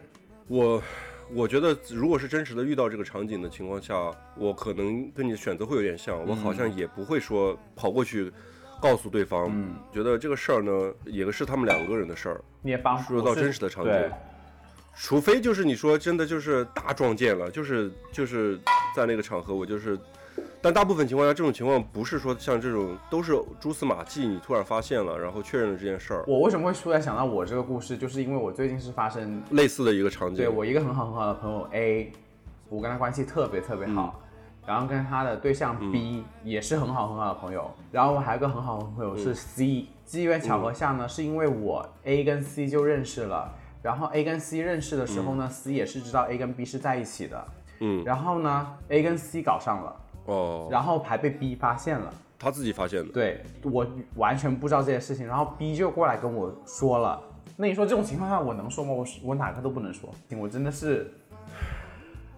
[0.49, 0.83] 我
[1.33, 8.31] 我觉得，如果是真实的遇到这个场景的情况下，我可能跟你的选择会有点像，我好像也不会说跑过去
[8.81, 9.49] 告诉对方。
[9.51, 14.11] 嗯，觉得这个事儿呢，也是他们两个人的事儿，你也帮说到真实的场景对，
[14.95, 18.59] 除非就是你说真的就是大撞见了，就是就是
[18.95, 19.97] 在那个场合，我就是。
[20.61, 30.37] 但大部分情况下，这种情况不是说像这种都是蛛丝马迹，你突然发现了，然后确认了这件事儿，我为什么会突然想到我这个故事，就是因为我最近是发生类似的一个场景。
[30.37, 32.11] 对我一个很好很好的朋友 A，
[32.69, 34.19] 我跟他关系特别特别好，
[34.65, 47.47] 然后跟他的对象 B、也是很好很好的朋友，然后我还有个很好的朋友是 C，、机缘巧合下呢，是因为我 A 跟 C 就认识了，然后 A 跟 C 认识的时候呢、c 也是知道 A 跟 B 是在一起的，
[47.79, 49.95] 嗯，然后呢 A 跟 C 搞上了，
[50.27, 52.13] 哦，然后还被 B 发现了。
[52.39, 53.11] 他自己发现的。
[53.11, 57.19] 对我完全不知道这件事情，然后 B 就过来跟我说了。
[57.55, 58.93] 那你说这种情况下我能说吗？
[58.93, 60.07] 我是我哪个都不能说，
[60.37, 61.11] 我真的是，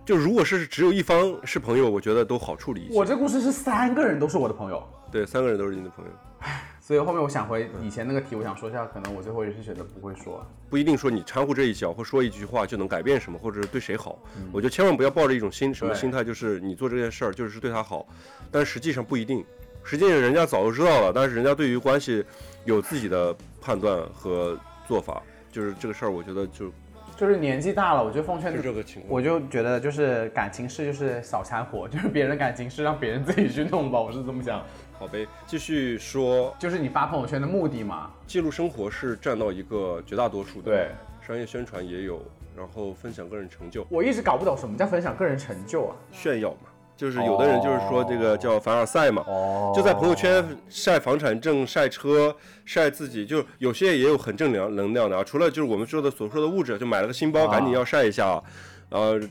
[0.06, 2.98] 就如果是只有一方是朋友，我觉得都好处理一些。
[2.98, 4.82] 我这故事是三个人都是我的朋友，
[5.12, 6.12] 对三个人都是你的朋友，
[6.80, 10.44] 所以后面我想回以前那个题，我想说一下，可能我最后也是选择不会说。
[10.70, 14.18] 不一定说你掺和这一脚或说一句话就能改变什么，或者是对谁好。
[14.38, 18.08] 嗯我觉得千万不要抱着一种心什么心态，就是你做这件事儿就是对他好，
[18.52, 19.46] 但实际上不一定。
[19.84, 22.24] 实际上人家早就知道了，但是人家对于关系
[22.66, 25.22] 有自己的判断和做法，
[25.52, 26.72] 就是这个事儿，我觉得就
[27.16, 29.12] 就是年纪大了，我觉得奉劝是这个情况。
[29.12, 34.64] 我就觉得就是感情事就是小掺和，就是别人的感情事让别人自己去弄吧，我是这么想。
[35.00, 38.12] 好呗，继续说，就是你发朋友圈的目的嘛？
[38.28, 40.90] 记录生活是占到一个绝大多数的，对，
[41.26, 42.22] 商业宣传也有，
[42.54, 45.96] 然后分享个人成就，我一直搞不懂什么叫分享个人成就啊？
[46.12, 46.68] 炫耀嘛。
[46.98, 52.36] 就是有的人就是说这个叫凡尔赛嘛，哦就在朋友圈晒房产证、晒车、
[52.66, 55.24] 晒自己，就有些也有很正能能量的啊。
[55.24, 58.44] 除了就是我们说的所说的物质，就买了个新包，啊赶紧要晒一下啊，
[58.90, 59.22] 呃，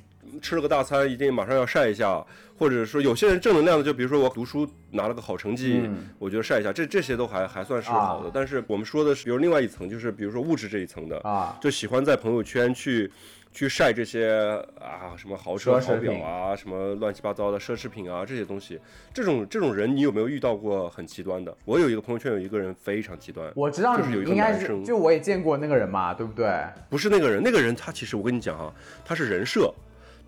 [0.41, 2.25] 吃了个大餐，一定马上要晒一下，
[2.59, 8.27] 或者说有些人正能量的，就比如说我读书拿了个好成绩，嗯我觉得晒一下，这这些都还还算是好的。
[8.27, 13.11] 啊但是我们说的是，比如另外一层，就是比如说物质这一层的，啊，就喜欢在朋友圈去
[13.53, 18.81] 去晒这些啊什么豪车豪奢侈品表啊，什么乱七八糟的奢侈品啊这些东西。
[19.15, 21.57] 这种这种人，你有没有遇到过很极端的？
[21.65, 26.49] 我有一个朋友圈有一个人非常极端，我知道就是有一个你应该是，男生，就我也见过那个人嘛，对不对？
[26.91, 28.73] 不是那个人，那个人他其实我跟你讲啊，
[29.05, 29.73] 他是人设。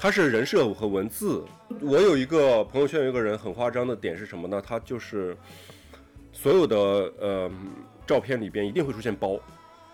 [0.00, 1.44] 他是人设和文字。
[1.82, 4.62] 我有一个朋友圈有一个人很夸张的点是什么呢？
[4.66, 5.36] 他就是
[6.32, 6.76] 所有的
[7.20, 7.50] 呃
[8.06, 9.38] 照片里边一定会出现包，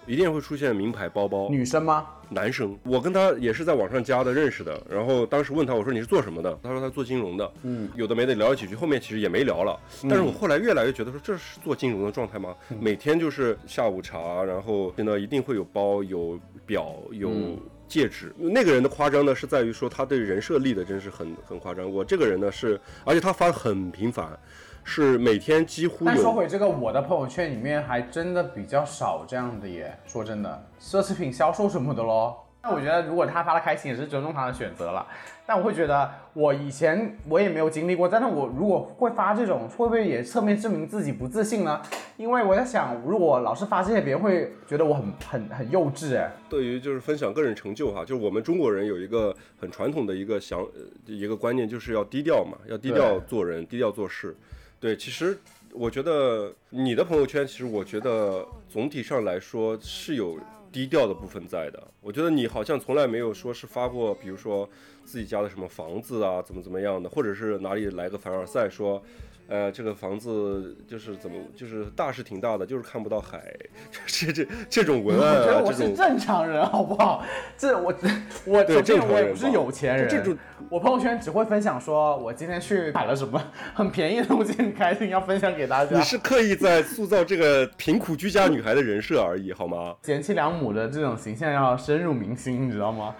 [0.07, 1.49] 一定会出现名牌包包。
[1.51, 2.07] 女生吗？
[2.29, 6.57] 男生，我跟他也是在网上加的认识的，然后当时问他，我说你是做什么的？
[6.63, 9.77] 他说他做金融的，嗯，有的没的聊了几句，后面其实也没聊了。
[10.03, 12.55] 但是我后来越来越觉得说这是做金融的状态吗？
[12.81, 17.59] 每天就是下午茶，然后呢一定会有包、有表、有嗯
[17.89, 18.35] 戒指。
[18.37, 21.91] 那个人的夸张呢是在于说他对人设立的真是很很夸张。
[21.91, 24.39] 我这个人呢是，而且他发的很频繁，
[24.85, 26.33] 是每天几乎但说。
[26.33, 29.99] 回这个，我的朋友圈里面还真的比较少这样的耶。
[30.07, 32.45] 说真的，奢侈品销售什么的咯。
[32.63, 35.07] 那我觉得，如果他发的开心，也是尊重他的选择了。
[35.47, 41.81] 但我会觉得，我以前我也没有经历过，但是我如果会发这种，会不会也侧面证明自己不自信呢？
[42.17, 46.33] 因为我在想，如果老是发这些，别人会觉得我很很很幼稚哎。
[46.51, 50.69] 对于就是分享个人成就哈，就是我们中国人有一个很传统的一个想呃
[51.07, 54.35] 一个观念，就是要低调嘛，要低调做人，低调做事。
[54.81, 55.39] 对，其实
[55.73, 60.39] 我觉得你的朋友圈，其实我觉得总体上来说是有
[60.77, 61.83] 低调的部分在的。
[62.03, 64.69] 我觉得你好像从来没有说是发过，比如说
[65.07, 69.03] 自己家的什么房子啊，怎么怎么样的，或者是哪里来个凡尔赛说。
[69.49, 73.41] 呃，这个房子就是怎么，就是大是挺大的，就是看不到海，
[74.07, 77.25] 这这这种文案啊，我觉得我是正常人，好不好？
[77.57, 77.95] 这我
[78.45, 80.37] 我对首先正常人我也不是有钱人，这种
[80.69, 83.41] 我朋友圈只会分享说我今天去买了什么
[83.75, 86.03] 很便宜的东西，很开心，要分享给大家你。
[86.03, 89.95] 是刻意在塑造这个贫苦居家女孩的人设而已，好吗？
[90.03, 93.15] 贤妻良母的这种形象要深入民心，你知道吗？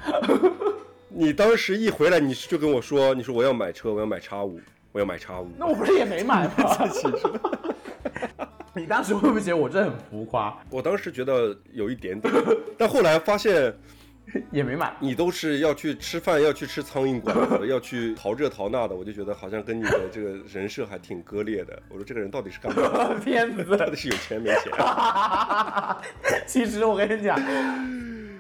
[1.09, 4.61] 你当时一回来，你就跟我说，你说我要买车，我要买叉五，
[4.97, 5.51] 我要买叉五。
[5.59, 6.55] 那我不是也没买吗？
[8.73, 10.57] 你当时会不会觉得我这很浮夸？
[10.71, 12.33] 我当时觉得有一点点，
[12.79, 13.75] 但后来发现
[14.51, 14.97] 也没买。
[14.99, 21.79] 你都是要去吃饭，要去吃苍蝇馆子，要去淘这淘那的，我就觉得好像跟你的这个人设还挺割裂的。
[21.91, 23.21] 我说这个人到底是干嘛的？
[23.23, 23.77] 骗子！
[23.77, 24.73] 到底是有钱没钱？
[26.47, 27.39] 其实我跟你讲，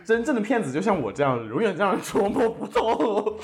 [0.06, 3.38] 真正的骗子就像我这样，永远这样捉摸不透。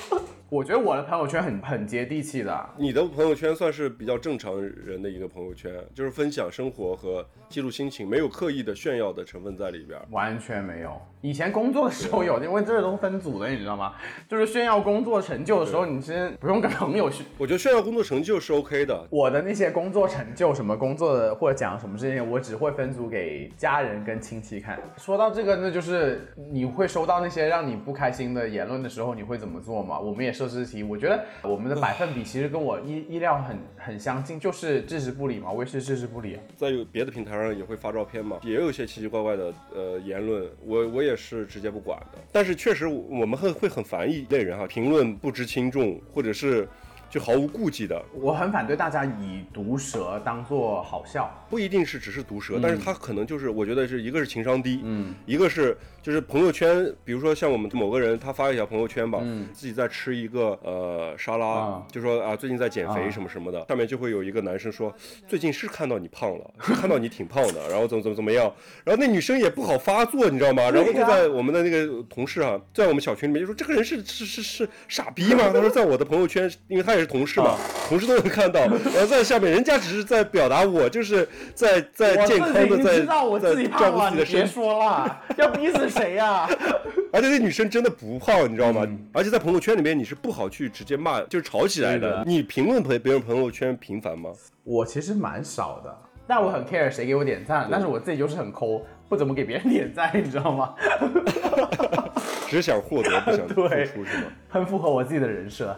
[0.53, 9.99] 我觉得我的朋友圈很很接地气的，你的朋友圈算是比较正常人的一个朋友圈，就是分享生活和记录心情，没有刻意的炫耀的成分在里边。
[10.09, 10.99] 完全没有。
[11.21, 13.93] 以前工作的时候有，因为这都是分组的，你知道吗？
[14.27, 17.23] 就是炫耀工作成就的时候，你先不用跟朋友去。
[17.37, 24.79] 我觉得炫耀工作成就是 OK 的，我的那些工作成就，什么工作的或者讲什么事情，我只会分组给家人跟亲戚看。
[24.97, 29.99] 说到这个，那就是你会收到那些让你不开心的言论的时候，你会怎么做吗？
[29.99, 36.43] 我们也设置题，我觉得我们的百分比其实跟我意意料很很相近，就是置之不理嘛，我也是置之不理啊。
[36.57, 42.19] 在有别的平台上也会发照片嘛，也有一些奇奇怪怪的呃言论，我我也是直接不管的。
[42.31, 46.67] 但是确实我们会会很烦一类人哈，评论不知轻重，或者是
[47.09, 51.29] 就毫无顾忌的，我很反对大家以毒舌当做好笑。
[51.49, 59.19] 不一定是只是毒舌，但是他可能就是我觉得是一个是情商低，嗯，一个是就是朋友圈，比如说像我们某个人他发一条朋友圈吧，
[59.53, 61.83] 自己在吃一个呃沙拉，啊。
[61.89, 63.09] 就说啊最近在减肥啊。
[63.09, 64.93] 什么什么的，上面就会有一个男生说
[65.27, 68.51] 最近是看到你胖了， 是看到你挺胖的， 然后怎么怎么怎么样，
[68.83, 70.69] 然后那女生也不好发作，你知道吗？
[70.69, 75.51] 然后就在我们的那个同事啊，在我们小群里面就说这个人是 是是是傻逼吗？
[75.53, 77.57] 他说在我的朋友圈，因为他也是是同事嘛，
[77.89, 86.47] 同事都能看到，然后在下面，人家只是在表达我就是在在健康的在照，顾自己的身体，说了，要逼死谁呀、
[87.13, 88.81] 而且那女生真的不胖，你知道吗？
[88.85, 94.31] 嗯而且在朋友圈里面你是不好去直接骂，就是吵起来对的你评论朋别人朋友圈频繁吗？
[94.63, 100.73] 我其实蛮少的，但我很 care 谁给我点赞，但是我自己就是很抠，不怎么给别人点赞，你知道吗？
[102.49, 104.23] 只想获得，不想付出，是吗？
[104.49, 105.77] 很符合我自己的人设。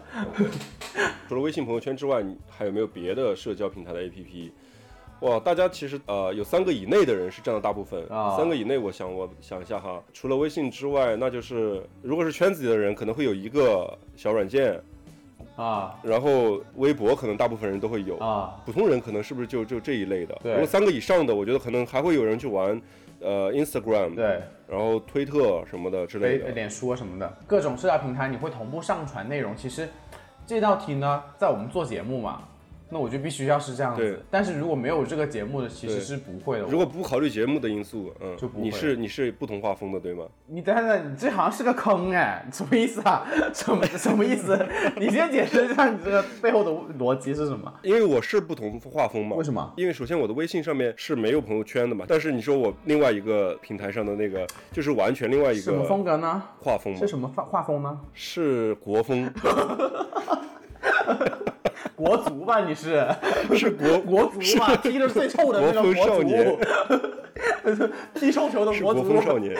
[1.28, 4.50] 除了微信朋友圈之外，你还有没有别的社交平台的 APP？
[5.20, 8.36] 哇，大家其实呃有三个以内的人是占了大部分，啊。
[8.36, 14.80] 三个以内，我想我想一下哈，除了微信之外，那就是如果是圈子里的人，可能会有一个小软件，
[15.56, 15.98] 啊。
[16.02, 20.38] 然后微博可能大部分人都会有，啊，普通人可能是不是就就这一类的？
[20.42, 20.52] 对。
[20.52, 22.80] 如果三个以上的，我觉得可能还会有人去玩
[23.20, 26.44] 呃 Instagram，，对，然后推特什么的之类的。
[26.44, 29.56] 微脸书啊什么的，各种社交平台你会同步上传内容。
[29.56, 29.88] 其实
[30.46, 32.42] 这道题呢，在我们做节目嘛，
[32.88, 34.22] 那我就必须要是这样子。
[34.30, 36.64] 但是如果没有这个节目的，其实是不会的。
[36.64, 40.24] 如果不考虑节目的因素，嗯，就不会你是你是不同画风的，对吗？
[40.46, 43.26] 你等等，你这好像是个坑哎， 什么意思啊？
[43.52, 44.56] 什么什么意思？
[44.96, 47.72] 你先解释一下你这个背后的逻辑是什么？
[47.82, 49.36] 因为我是不同画风嘛。
[49.36, 49.72] 为什么？
[49.76, 56.42] 因为首先我的微信上面是没有朋友圈的嘛，但是你说我另外一个平台上的那个，就是完全另外一个什么风格呢？
[56.60, 58.00] 画风是，什么画画风呢？
[58.14, 59.28] 是国风，
[61.96, 63.04] 国足吧，你是
[63.56, 64.76] 是国 国足吧？
[64.76, 69.02] 踢的最臭的那个国足， 踢臭球的是国足。
[69.02, 69.56] 国风少年。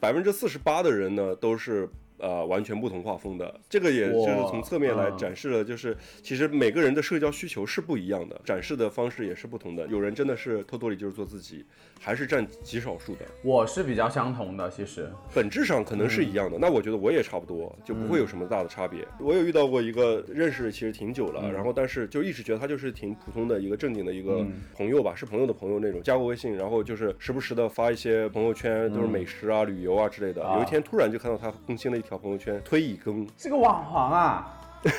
[0.00, 9.86] 百分之四十八的人呢都是呃完全不同画风的，这个也就是从侧面来嗯展示了，就是其实每个人的社交需求是不一样的，展示的方式也是不同的。
[9.88, 11.64] 有人真的是偷偷里就是做自己，
[12.00, 13.20] 还是占极少数的。
[13.42, 19.06] 我是比较相同的，其实本质上可能是一样的，那我觉得我也差不多，就不会有什么大的差别。
[19.20, 24.44] 我有遇到过一个认识其实挺久了，然后但是就一直觉得他就是挺普通的一个正经的一个
[24.74, 30.44] 朋友吧，是朋友的朋友那种，加过微信，然后就是时不时的发一些朋友圈，都是美食啊、旅游啊之类的。
[30.44, 34.52] 啊有一天突然就看到他更新了一条朋友圈，推一更，是个网黄啊。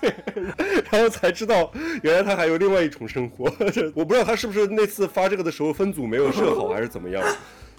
[0.00, 0.12] 对
[0.90, 1.70] 然后才知道
[2.02, 3.44] 原来他还有另外一重生活。
[3.94, 7.22] 我不知道他是不是那次发这个的时候分组没有设好，还是怎么样。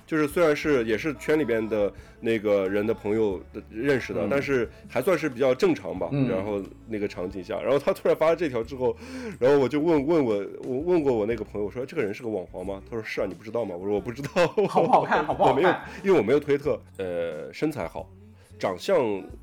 [0.10, 6.10] 就是虽然是也是圈里边的那个人的朋友的认识的，但是还算是比较正常吧。
[6.12, 8.98] 嗯然后那个场景下，然后他突然发了这条之后，
[9.40, 12.82] 然后我就问问我我问过我那个朋友，我说这个人是个网黄吗？
[12.90, 13.76] 他说是啊，你不知道吗？
[13.76, 14.30] 我说我不知道。
[14.68, 16.82] 好不好看 好不好我没有看，因为我没有推特。
[16.98, 18.10] 呃，身材好，
[18.58, 18.98] 长相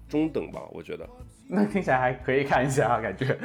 [0.08, 1.08] 中等吧，我觉得。
[1.48, 3.38] 那听起来还可以看一下啊，感觉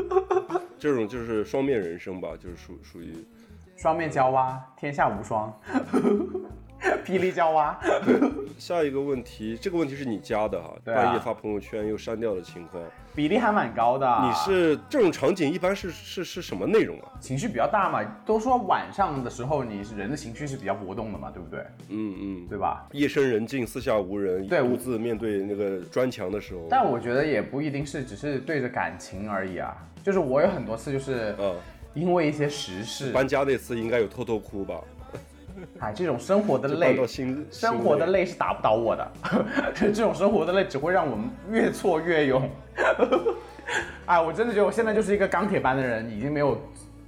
[0.78, 3.14] 这种就是双面人生吧，就是属属于
[3.80, 5.50] 双面胶蛙，天下无双，
[7.02, 7.80] 霹雳娇蛙。
[8.58, 12.82] 下一个问题，这个问题是你加的哈，啊半夜发朋友圈又删掉的情况，
[13.14, 14.06] 比例还蛮高的。
[14.22, 17.08] 你是这种场景一般是是是什么内容啊？
[17.20, 18.04] 情绪比较大嘛？
[18.26, 21.60] 都说晚上的时候，你是人的情绪是比较波动的嘛，对不对？
[21.88, 22.86] 嗯嗯，对吧？
[22.92, 29.74] 夜深人静，四下无人，对我独自面对那个砖墙的时候，但我觉得也不一定是只是对着感情而已啊，
[30.04, 31.56] 就是我有很多次就是嗯，
[31.94, 34.80] 因为一些时事，搬家那次应该有偷偷哭吧？
[35.80, 36.96] 哎，这种生活的就累
[37.50, 38.24] 生活的累。
[38.24, 39.10] 是打不倒我的，
[39.74, 42.48] 这种生活的累只会让我们越挫越勇。
[44.06, 46.58] 哎，我真的觉得我现在就是一个钢铁般的人，已经没有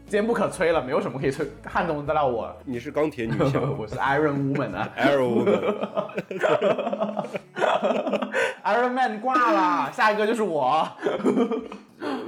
[0.07, 2.55] 坚不可摧了，没有什么可以摧撼动得了我。
[2.65, 5.45] 你是钢铁女侠我是 Iron Woman 啊 Arrow
[8.65, 10.87] Woman，，Iron Man 挂了，下一个就是我。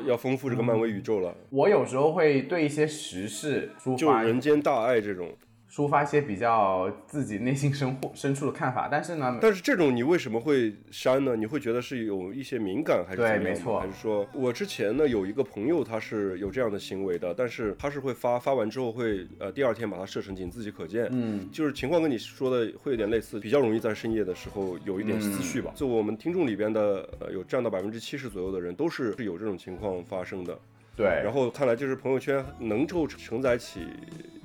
[0.07, 5.31] 要丰富这个漫威宇宙了，我有时候会对一些时事抒就人间大爱这种。
[5.75, 11.35] 抒发一些比较自己内心深处深处的看法，但是呢，但是这种你为什么会删呢？
[11.35, 13.51] 你会觉得是有一些敏感，还是对怎么样吗？
[13.51, 25.73] 没错还是说我之前呢有一个朋友他是有这样的行为的，但是他是会发发完之后会呃第二天把它设成仅自己可见，嗯，就是情况跟你说的会有点类似，比较容易在深夜的时候有一点思绪吧。
[25.75, 30.57] 就我们听众里边的呃有占到百分之七十左右的人都是是有这种情况发生的。
[30.97, 33.81] 对，然后看来就是朋友圈能够承载起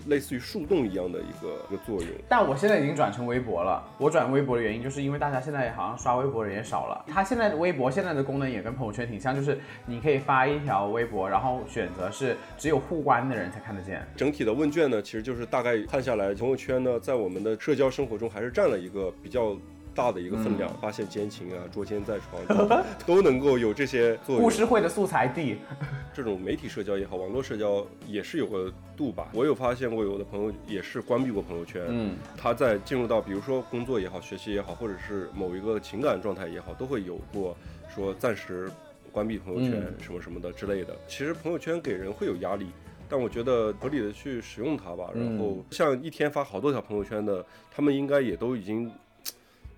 [0.08, 2.10] 类似于树洞一样的一个一个作用。
[2.28, 3.84] 但我现在已经转成微博了。
[3.98, 7.06] 我转微博的原因就是因为大家现在好像刷微博的人也少了。
[7.08, 14.06] 它现在的微博现在的功能也跟朋友圈挺像，就是你可以发一条微博，然后选择是只有互关的人才看得见。
[14.16, 19.56] 整体的问卷呢，其实就是大概看下来，朋友圈呢，在我们的社交生活中还是占了一个比较
[20.00, 20.70] 大的一个分量。
[20.80, 22.58] 发现奸情啊，捉奸在床
[23.06, 24.44] 都 都能够有这些作用。
[24.44, 25.58] 故事会的素材地，
[26.16, 29.28] 这种媒体社交也好，网络社交也是有个度吧。
[29.34, 37.58] 我有发现过，有的朋友也是关闭过朋友圈，嗯，他在进入到比如说工作也好、学习也好，或者是某一个情感状态也好，都会有过
[37.94, 38.72] 说暂时
[39.12, 40.96] 关闭朋友圈嗯什么什么的之类的。
[41.10, 42.68] 其实朋友圈给人会有压力。
[43.12, 48.88] 但我觉得合理的去使用它吧，然后嗯像一天发好多条朋友圈的，他们应该也都已经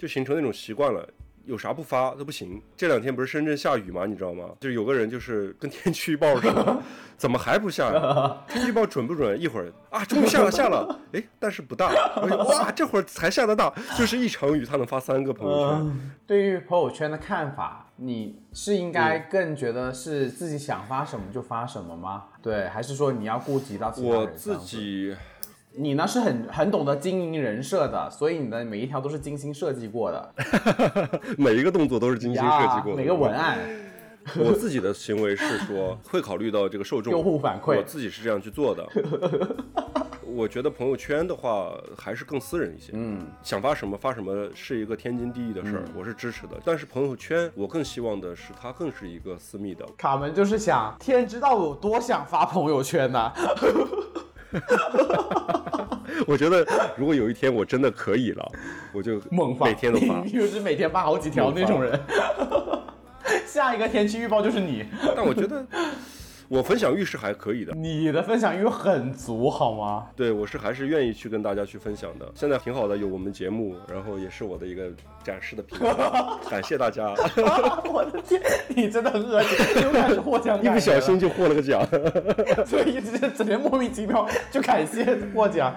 [0.01, 1.07] 就形成那种习惯了。
[1.45, 2.59] 有啥不发都不行。
[2.75, 4.05] 这两天不是深圳下雨吗？
[4.07, 4.49] 你知道吗？
[4.59, 6.81] 就有个人就是跟天气预报似的，
[7.17, 8.37] 怎么还不下呀？
[8.47, 9.39] 天气预报准不准？
[9.39, 11.89] 一会儿啊，终于下了下了，哎，但是不大。
[12.21, 16.13] 我哇，这会儿才下的大，就是一场雨，他能发三个朋友圈。
[16.25, 22.25] 对于朋友圈的看法，你是应该更觉得是自己想发什么就发什么吗？
[22.41, 24.19] 对，还是说你要顾及到其他人？
[24.19, 25.15] 我自，己
[25.73, 30.33] 你呢是很很懂得经营人设的，所以你的每一条都是精心设计过的，
[31.37, 33.57] 每一个动作都是精心设计过的，呀每个文案。
[34.37, 38.87] 我自己的行为是说，会考虑到这个受众用户反馈我自己是这样去做的。
[40.33, 46.55] 我觉得朋友圈的话还是更私人一些，嗯，想发什么发什么是一个天经地义的事儿，我是支持的。
[46.63, 49.85] 但是朋友圈，我更希望的是它更是一个私密的。
[49.97, 53.33] 卡门就是想，天知道我有多想发朋友圈呢、
[56.27, 56.65] 我觉得
[56.97, 58.51] 如果有一天我真的可以了，
[58.93, 60.31] 我就猛发，每天都发 你。
[60.31, 61.99] 就是每天发好几条那种人。
[63.45, 64.85] 下一个天气预报就是你，
[65.15, 65.65] 但我觉得
[66.47, 67.73] 我分享欲是还可以的。
[67.73, 70.07] 你的分享欲很足好吗？
[70.15, 72.29] 对，我是还是愿意去跟大家去分享的。
[72.33, 74.91] 现在挺好的，有我们节目，然后也是我的一个
[75.23, 75.95] 展示的平台，
[76.49, 77.13] 感谢大家。
[77.91, 81.85] 我的天，你真的很恶心，又开始获奖一，不小心就获了个奖。
[82.65, 85.75] 所以就是整天莫名其妙就感谢获奖。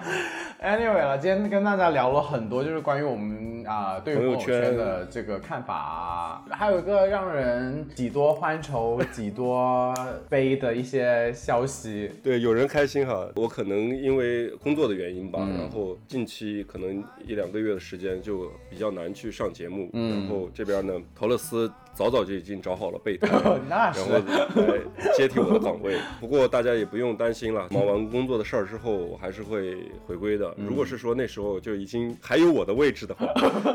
[0.62, 9.92] Anyway 了，今天跟大家聊了很多，就是关于我们啊、对朋友圈圈的这个看法啊，还有一个让人几多欢愁几多
[10.28, 12.10] 悲的一些消息。
[12.22, 13.26] 对，有人开心哈。
[13.36, 19.90] 我可能因为工作的原因吧，嗯然后近期可能一两个月的时间就比较难去上节目。
[19.92, 23.28] 嗯然后这边呢，陶乐斯早早就已经找好了备胎，
[23.68, 24.78] 然后来
[25.16, 25.96] 接替我的岗位。
[26.20, 29.76] 不过大家也不用担心了，忙完工作的事儿之后，我还是会
[30.06, 30.54] 回归的。
[30.56, 33.26] 如果是说那时候就已经还有我的位置的话，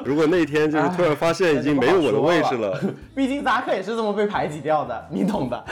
[0.05, 2.81] 如果那天就是突然发现已经没有我的位置了，
[3.15, 5.63] 毕竟扎克也是这么被排挤掉的，你懂的。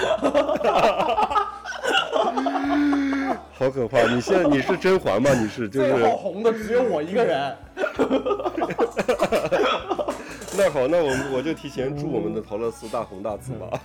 [3.58, 4.03] 好可怕！
[4.14, 5.34] 你现在你是甄嬛吗？
[5.34, 7.55] 你是 就是最后红的只有我一个人。
[10.58, 13.80] 那好，那我们我就提前祝我们的陶乐斯大红大紫吧，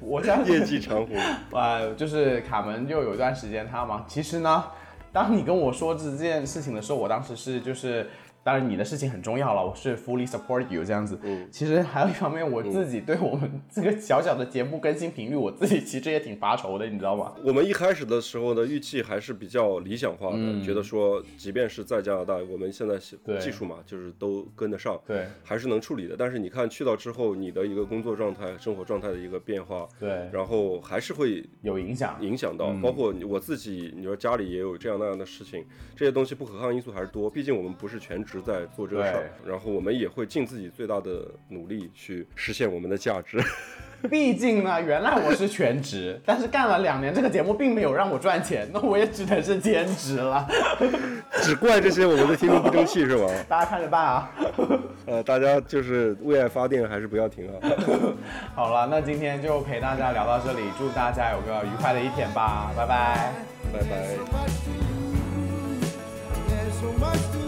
[0.00, 1.16] 我相信业绩长虹。
[1.52, 4.04] 呃， 就是卡门就有一段时间他嘛。
[4.08, 4.64] 其实呢，
[5.12, 8.08] 当你跟我说这件事情的时候，我当时是就是。
[8.44, 11.18] 当然，你的事情很重要了，我是 fully support you 这样子。
[11.22, 17.32] 嗯其实还有一方面，我自己对我们这个小小的节目更新频率，我自己其实也挺发愁的，你知道吗？
[17.42, 26.14] 我们一开始的时候的预期还是比较理想化的，嗯觉得说，即便是在加拿大，我们现在对技术嘛，就是都跟得上，对还是能处理的。
[26.14, 32.18] 但是你看去到之后，你的一个工作状态、生活状态的一个变化，对，然后还是会有影响。
[32.20, 35.64] 影响到，嗯包括我自己，你说家里也有这样那样的事情，
[35.96, 37.30] 这些东西不可抗因素还是多。
[37.30, 43.38] 毕竟我们不是全职在做这个事儿，然后我们也会尽自己最大的努力去实现我们的价值。
[44.10, 50.46] 毕竟呢，原来我是全职，但是干了两年这个节目并没有让我赚钱，那我也只能是兼职了。
[51.40, 53.26] 只怪这些我们的听众不争气是吧？
[53.48, 54.30] 大家看着办啊。
[55.06, 57.54] 呃，大家就是为爱发电还是不要停啊。
[58.54, 63.32] 好了，那今天就陪大家聊到这里，祝大家有个愉快的一天吧，拜拜。
[63.72, 64.18] 拜拜。
[67.04, 67.43] much to